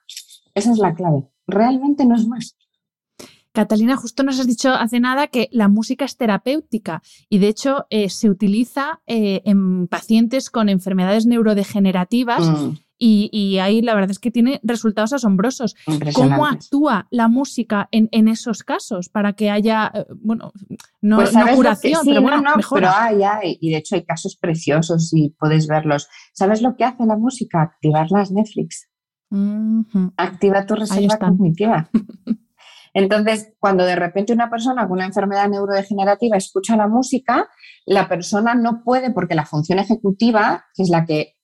[0.54, 1.30] Esa es la clave.
[1.48, 2.58] Realmente no es más.
[3.54, 7.86] Catalina, justo nos has dicho hace nada que la música es terapéutica y de hecho
[7.90, 12.74] eh, se utiliza eh, en pacientes con enfermedades neurodegenerativas mm.
[13.00, 15.76] Y, ahí la verdad es que tiene resultados asombrosos.
[16.14, 20.52] ¿Cómo actúa la música en, esos casos para que haya, eh, bueno,
[21.02, 25.30] no, pues curación, pero bueno, no, Pero hay, y de hecho hay casos preciosos y
[25.40, 26.08] puedes verlos.
[26.34, 27.62] ¿Sabes lo que hace la música?
[27.62, 28.90] Activar las Netflix.
[30.18, 31.90] Activa tu reserva cognitiva.
[32.94, 37.48] Entonces, cuando de repente una persona con una enfermedad neurodegenerativa escucha la música,
[37.86, 41.37] la persona no puede, porque la función ejecutiva, que es la que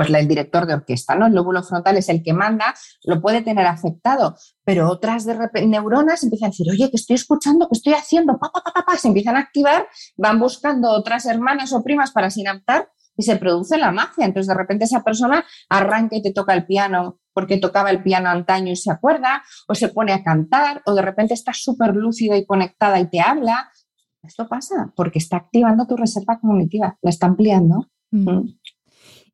[0.00, 1.26] pues el director de orquesta, ¿no?
[1.26, 2.74] El lóbulo frontal es el que manda,
[3.04, 4.34] lo puede tener afectado,
[4.64, 5.36] pero otras de
[5.66, 8.96] neuronas empiezan a decir, oye, que estoy escuchando, que estoy haciendo, pa, pa, pa, pa,
[8.96, 9.86] se empiezan a activar,
[10.16, 14.24] van buscando otras hermanas o primas para sinaptar y se produce la magia.
[14.24, 18.30] Entonces, de repente esa persona arranca y te toca el piano porque tocaba el piano
[18.30, 22.38] antaño y se acuerda, o se pone a cantar, o de repente está súper lúcida
[22.38, 23.70] y conectada y te habla.
[24.22, 27.86] Esto pasa porque está activando tu reserva cognitiva, la está ampliando.
[28.12, 28.59] Mm.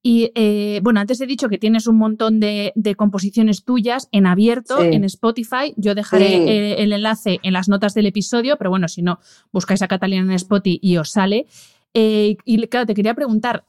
[0.08, 4.80] Y eh, bueno, antes he dicho que tienes un montón de, composiciones tuyas en abierto
[4.80, 5.74] en Spotify.
[5.76, 9.18] Yo dejaré eh, el, enlace en las notas del episodio, pero bueno, si no,
[9.50, 11.46] buscáis a Catalina en Spotify y os sale.
[11.92, 13.64] Eh, y claro, te quería preguntar,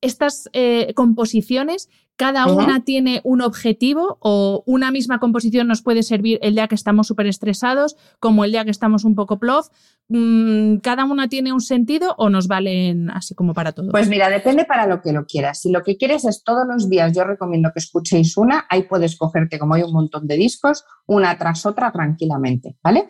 [0.00, 0.48] estas
[0.94, 1.88] composiciones,
[2.20, 6.74] ¿Cada una tiene un objetivo o una misma composición nos puede servir el día que
[6.74, 9.68] estamos súper estresados como el día que estamos un poco plof?
[10.08, 13.90] Mm, ¿Cada una tiene un sentido o nos valen así como para todo?
[13.90, 15.62] Pues mira, depende para lo que lo quieras.
[15.62, 19.16] Si lo que quieres es todos los días, yo recomiendo que escuchéis una, ahí puedes
[19.16, 23.06] cogerte, como hay un montón de discos, una tras otra tranquilamente, ¿vale?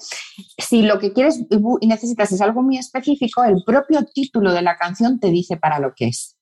[0.56, 1.44] Si lo que quieres
[1.80, 5.80] y necesitas es algo muy específico, el propio título de la canción te dice para
[5.80, 6.36] lo que es.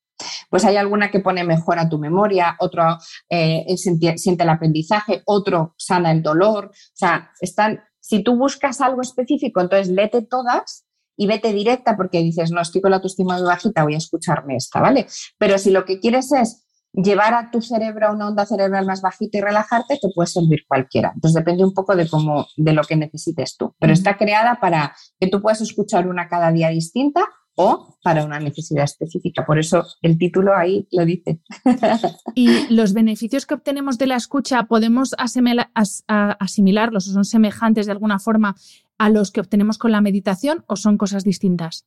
[0.50, 2.98] Pues hay alguna que pone mejor a tu memoria, otro
[3.28, 6.66] eh, siente, el aprendizaje, otro sana el dolor.
[6.66, 12.22] O sea, están, si tú buscas algo específico, entonces lete todas y vete directa porque
[12.22, 15.06] dices, no, estoy con la autoestima muy bajita, voy a escucharme esta, ¿vale?
[15.36, 19.02] Pero si lo que quieres es llevar a tu cerebro a una onda cerebral más
[19.02, 21.12] bajita y relajarte, te puede servir cualquiera.
[21.14, 23.74] Entonces depende un poco de cómo, de lo que necesites tú.
[23.78, 27.28] Pero está creada para que tú puedas escuchar una cada día distinta
[27.60, 29.44] o para una necesidad específica.
[29.44, 31.40] Por eso el título ahí lo dice.
[32.34, 38.20] ¿Y los beneficios que obtenemos de la escucha podemos asimilarlos o son semejantes de alguna
[38.20, 38.54] forma
[38.96, 41.84] a los que obtenemos con la meditación o son cosas distintas?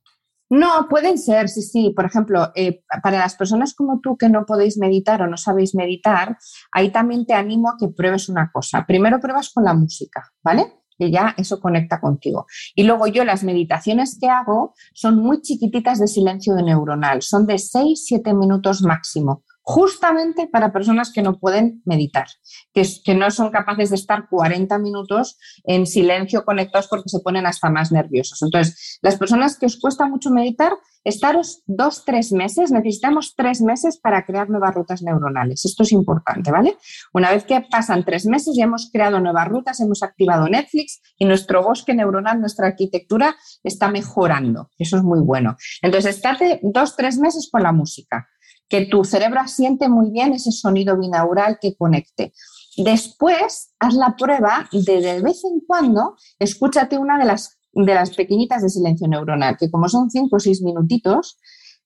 [0.49, 1.93] No, pueden ser, sí, sí.
[1.95, 5.73] Por ejemplo, eh, para las personas como tú que no podéis meditar o no sabéis
[5.73, 6.37] meditar,
[6.73, 8.85] ahí también te animo a que pruebes una cosa.
[8.85, 10.80] Primero pruebas con la música, ¿vale?
[10.97, 12.45] Que ya eso conecta contigo.
[12.75, 17.57] Y luego yo las meditaciones que hago son muy chiquititas de silencio neuronal, son de
[17.57, 22.27] 6, 7 minutos máximo justamente para personas que no pueden meditar,
[22.73, 27.69] que, no son capaces de estar 40 minutos en silencio conectados porque se ponen hasta
[27.69, 28.41] más nerviosos.
[28.41, 30.73] Entonces, las personas que os cuesta mucho meditar,
[31.05, 35.63] estaros dos, tres meses, necesitamos tres meses para crear nuevas rutas neuronales.
[35.63, 36.75] Esto es importante, ¿vale?
[37.13, 41.23] Una vez que pasan tres meses, ya hemos creado nuevas rutas, hemos activado Netflix y
[41.23, 44.69] nuestro bosque neuronal, nuestra arquitectura está mejorando.
[44.77, 45.55] Eso es muy bueno.
[45.81, 48.27] Entonces, estate dos, tres meses con la música
[48.71, 52.33] que tu cerebro asiente muy bien ese sonido binaural que conecte.
[52.77, 58.15] Después, haz la prueba de de vez en cuando, escúchate una de las, de las
[58.15, 61.37] pequeñitas de silencio neuronal, que como son cinco o seis minutitos,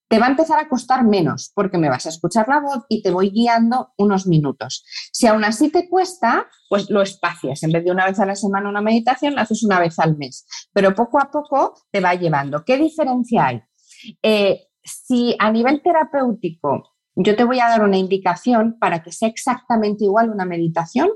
[0.07, 3.01] te va a empezar a costar menos porque me vas a escuchar la voz y
[3.01, 4.85] te voy guiando unos minutos.
[5.11, 7.63] Si aún así te cuesta, pues lo espacias.
[7.63, 10.15] En vez de una vez a la semana una meditación, la haces una vez al
[10.17, 10.45] mes.
[10.71, 12.63] Pero poco a poco te va llevando.
[12.63, 13.63] ¿Qué diferencia hay?
[14.21, 19.29] Eh, si a nivel terapéutico yo te voy a dar una indicación para que sea
[19.29, 21.09] exactamente igual una meditación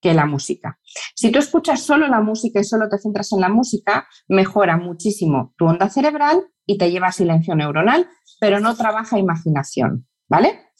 [0.00, 0.78] que la música.
[1.14, 5.54] Si tú escuchas solo la música y solo te centras en la música, mejora muchísimo
[5.56, 8.08] tu onda cerebral y te lleva a silencio neuronal,
[8.40, 10.72] pero no trabaja imaginación, ¿vale?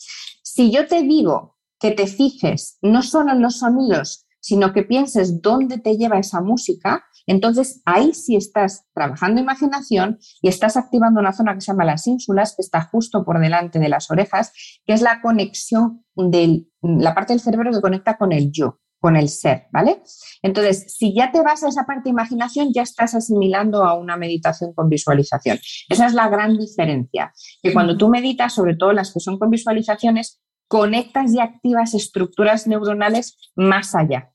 [0.42, 5.40] Si yo te digo que te fijes no solo en los sonidos, sino que pienses
[5.40, 11.32] dónde te lleva esa música, entonces, ahí sí estás trabajando imaginación y estás activando una
[11.32, 14.52] zona que se llama las ínsulas, que está justo por delante de las orejas,
[14.84, 19.16] que es la conexión de la parte del cerebro que conecta con el yo, con
[19.16, 20.02] el ser, ¿vale?
[20.42, 24.16] Entonces, si ya te vas a esa parte de imaginación, ya estás asimilando a una
[24.16, 25.58] meditación con visualización.
[25.88, 29.50] Esa es la gran diferencia, que cuando tú meditas, sobre todo las que son con
[29.50, 34.32] visualizaciones, conectas y activas estructuras neuronales más allá,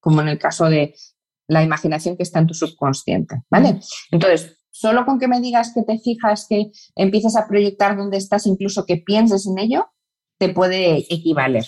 [0.00, 0.94] como en el caso de
[1.48, 3.80] la imaginación que está en tu subconsciente, ¿vale?
[4.10, 8.46] Entonces, solo con que me digas que te fijas, que empieces a proyectar dónde estás,
[8.46, 9.88] incluso que pienses en ello,
[10.38, 11.64] te puede equivaler.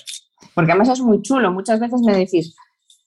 [0.54, 1.52] Porque además es muy chulo.
[1.52, 2.54] Muchas veces me decís,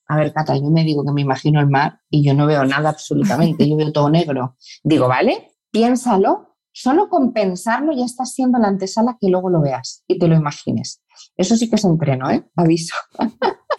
[0.08, 2.66] a ver, Cata, yo me digo que me imagino el mar y yo no veo
[2.66, 4.58] nada absolutamente, yo veo todo negro.
[4.84, 10.04] Digo, vale, piénsalo, solo con pensarlo ya estás siendo la antesala que luego lo veas
[10.08, 11.02] y te lo imagines.
[11.38, 12.44] Eso sí que es entreno, ¿eh?
[12.56, 12.96] Aviso.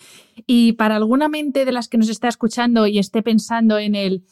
[0.47, 4.25] Y para alguna mente de las que nos está escuchando y esté pensando en el,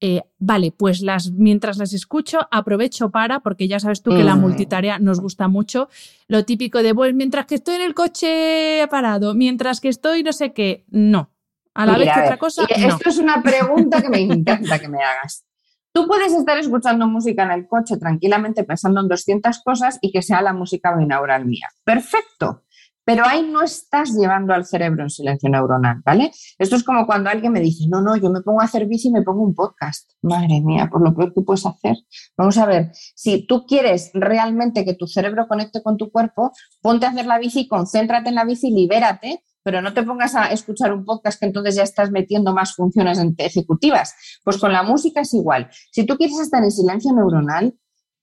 [0.00, 4.34] eh, vale, pues las, mientras las escucho, aprovecho para, porque ya sabes tú que la
[4.34, 4.40] mm.
[4.40, 5.88] multitarea nos gusta mucho,
[6.26, 10.32] lo típico de, pues mientras que estoy en el coche parado, mientras que estoy no
[10.32, 11.30] sé qué, no.
[11.74, 12.64] A la vez que otra cosa.
[12.68, 15.44] Esto es una pregunta que me encanta que me hagas.
[15.92, 20.22] Tú puedes estar escuchando música en el coche tranquilamente pensando en 200 cosas y que
[20.22, 21.68] sea la música binaural mía.
[21.84, 22.61] Perfecto.
[23.04, 26.30] Pero ahí no estás llevando al cerebro en silencio neuronal, ¿vale?
[26.58, 29.08] Esto es como cuando alguien me dice, no, no, yo me pongo a hacer bici
[29.08, 30.10] y me pongo un podcast.
[30.22, 31.96] Madre mía, por lo peor que puedes hacer.
[32.36, 37.06] Vamos a ver, si tú quieres realmente que tu cerebro conecte con tu cuerpo, ponte
[37.06, 40.92] a hacer la bici, concéntrate en la bici, libérate, pero no te pongas a escuchar
[40.92, 44.14] un podcast que entonces ya estás metiendo más funciones ejecutivas.
[44.44, 45.70] Pues con la música es igual.
[45.90, 47.74] Si tú quieres estar en silencio neuronal,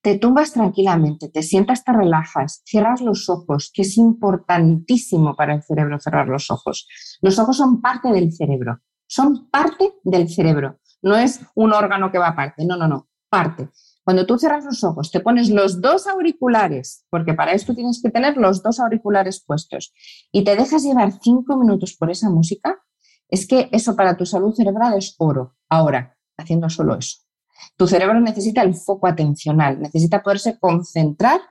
[0.02, 5.64] te tumbas tranquilamente, te sientas, te relajas, cierras los ojos, que es importantísimo para el
[5.64, 6.88] cerebro cerrar los ojos.
[7.22, 12.18] Los ojos son parte del cerebro, son parte del cerebro, no es un órgano que
[12.18, 13.70] va aparte, no, no, no, parte.
[14.04, 18.10] Cuando tú cierras los ojos, te pones los dos auriculares, porque para esto tienes que
[18.10, 19.94] tener los dos auriculares puestos,
[20.32, 22.80] y te dejas llevar cinco minutos por esa música,
[23.28, 25.56] es que eso para tu salud cerebral es oro.
[25.70, 27.29] Ahora, haciendo solo eso.
[27.78, 31.42] Tu cerebro necesita el foco atencional, necesita poderse concentrar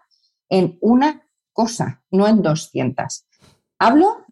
[0.48, 3.24] en una cosa, no en 200.
[3.78, 4.24] Hablo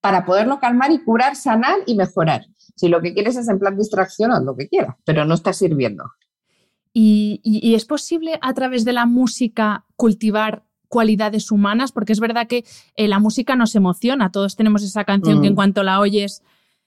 [0.00, 2.46] para poderlo calmar y curar, sanar y mejorar.
[2.76, 5.52] Si lo que quieres es en plan distracción, haz lo que quieras, pero no está
[5.52, 6.04] sirviendo.
[6.92, 11.90] ¿Y, es posible a través de la música cultivar cualidades humanas?
[11.90, 12.64] Porque es verdad que
[12.94, 15.56] eh, la música nos emociona, todos tenemos esa canción que en mm.
[15.56, 16.42] cuanto la oyes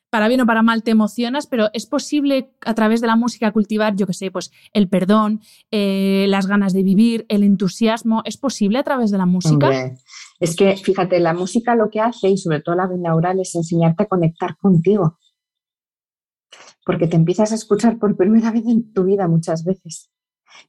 [0.10, 3.52] para bien o para mal te emocionas, pero es posible a través de la música
[3.52, 5.42] cultivar, yo qué sé, pues el perdón,
[5.72, 8.22] eh, las ganas de vivir, el entusiasmo.
[8.26, 9.92] ¿Es posible a través de la música?
[10.40, 14.04] es que fíjate, la música lo que hace, y sobre todo la binaural, es enseñarte
[14.04, 15.18] a conectar contigo.
[16.86, 20.10] Porque te empiezas a escuchar por primera vez en tu vida muchas veces.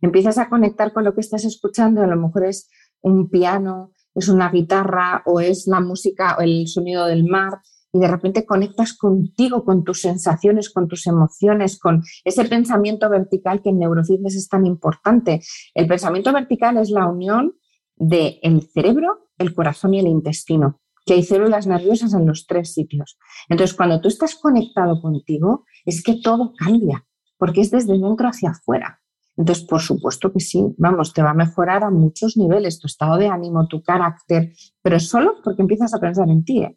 [0.00, 2.68] Empiezas a conectar con lo que estás escuchando, a lo mejor es
[3.00, 7.60] un piano, es una guitarra o es la música o el sonido del mar
[7.92, 13.62] y de repente conectas contigo, con tus sensaciones, con tus emociones, con ese pensamiento vertical
[13.62, 15.40] que en neurofitness es tan importante.
[15.74, 17.54] El pensamiento vertical es la unión
[17.96, 22.74] del el cerebro, el corazón y el intestino, que hay células nerviosas en los tres
[22.74, 23.18] sitios.
[23.48, 27.06] Entonces, cuando tú estás conectado contigo, es que todo cambia,
[27.38, 29.00] porque es desde dentro hacia afuera.
[29.36, 33.16] Entonces, por supuesto que sí, vamos, te va a mejorar a muchos niveles tu estado
[33.16, 36.76] de ánimo, tu carácter, pero solo porque empiezas a pensar en ti ¿eh?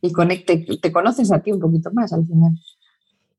[0.00, 2.52] Y conecte, te conoces a ti un poquito más al final.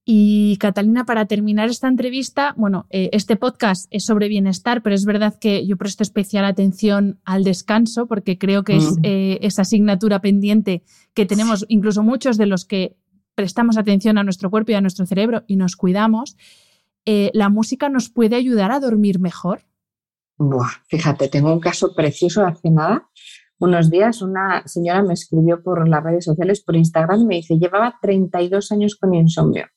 [0.04, 5.06] Y Catalina, para terminar esta entrevista, bueno, eh, este podcast es sobre bienestar, pero es
[5.06, 9.02] verdad que yo presto especial atención al descanso porque creo que es mm.
[9.04, 10.84] eh, esa asignatura pendiente
[11.14, 12.98] que tenemos incluso muchos de los que
[13.36, 16.36] prestamos atención a nuestro cuerpo y a nuestro cerebro y nos cuidamos.
[17.06, 19.62] Eh, ¿la música nos puede ayudar a dormir mejor?
[20.88, 23.08] fíjate, tengo un caso precioso hace nada.
[23.62, 27.60] Unos días una señora me escribió por las redes sociales, por Instagram, y me dice,
[27.60, 29.68] llevaba 32 años con insomnio.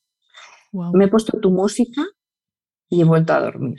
[0.93, 2.01] Me he puesto tu música
[2.89, 3.77] y he vuelto a dormir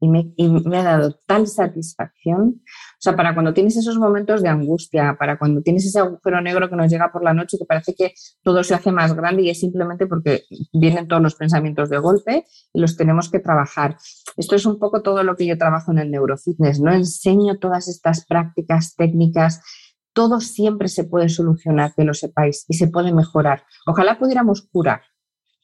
[0.00, 2.62] y me, ha dado tal satisfacción.
[2.64, 6.70] O sea, para cuando tienes esos momentos de angustia, para cuando tienes ese agujero negro
[6.70, 9.50] que nos llega por la noche, que parece que todo se hace más grande y
[9.50, 13.96] es simplemente porque vienen todos los pensamientos de golpe y los tenemos que trabajar.
[14.36, 16.92] Esto es un poco todo lo que yo trabajo en el neurofitness, ¿no?
[16.92, 19.60] Enseño todas estas prácticas, técnicas,
[20.12, 23.64] todo siempre se puede solucionar, que lo sepáis, y se puede mejorar.
[23.86, 25.02] Ojalá pudiéramos curar,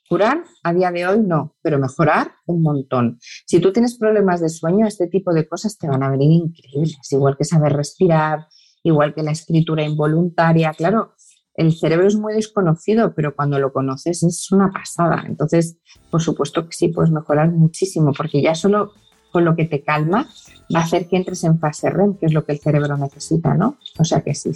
[0.09, 3.18] Curar a día de hoy no, pero mejorar un montón.
[3.44, 7.11] Si tú tienes problemas de sueño, este tipo de cosas te van a venir increíbles,
[7.11, 8.46] igual que saber respirar,
[8.84, 10.72] igual que la escritura involuntaria.
[10.74, 11.14] Claro,
[11.54, 15.24] el cerebro es muy desconocido, pero cuando lo conoces es una pasada.
[15.26, 15.78] Entonces,
[16.11, 18.92] por supuesto que sí, puedes mejorar muchísimo, porque ya solo
[19.32, 20.28] con lo que te calma
[20.74, 23.54] va a hacer que entres en fase REM, que es lo que el cerebro necesita,
[23.54, 23.76] ¿no?
[23.98, 24.50] O sea que sí.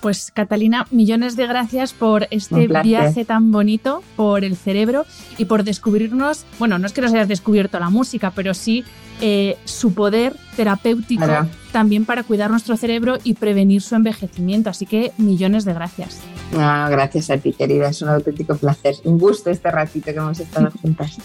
[0.00, 5.04] Pues Catalina, millones de gracias por este viaje tan bonito por el cerebro
[5.36, 8.84] y por descubrirnos, bueno, no es que nos hayas descubierto la música, pero sí
[9.20, 11.26] eh, su poder terapéutico
[11.72, 14.70] también para cuidar nuestro cerebro y prevenir su envejecimiento.
[14.70, 16.20] Así que millones de gracias.
[16.56, 17.90] Ah, gracias a ti, querida.
[17.90, 18.96] Es un auténtico placer.
[19.04, 21.18] Un gusto este ratito que hemos estado juntas.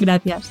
[0.00, 0.50] gracias.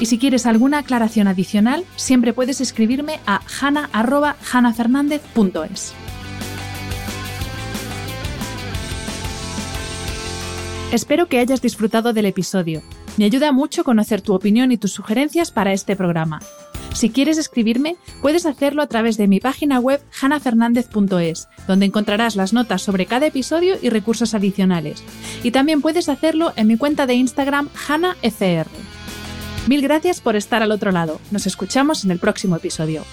[0.00, 5.92] y si quieres alguna aclaración adicional, siempre puedes escribirme a hana.hanafernandez.es.
[10.92, 12.82] Espero que hayas disfrutado del episodio.
[13.18, 16.40] Me ayuda mucho conocer tu opinión y tus sugerencias para este programa.
[16.94, 22.52] Si quieres escribirme, puedes hacerlo a través de mi página web hanafernandez.es, donde encontrarás las
[22.52, 25.04] notas sobre cada episodio y recursos adicionales.
[25.42, 28.66] Y también puedes hacerlo en mi cuenta de Instagram hanafr.
[29.68, 31.20] Mil gracias por estar al otro lado.
[31.30, 33.04] Nos escuchamos en el próximo episodio.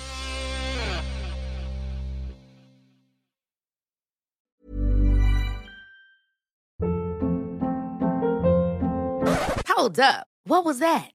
[9.68, 10.28] Hold up.
[10.48, 11.15] What was that?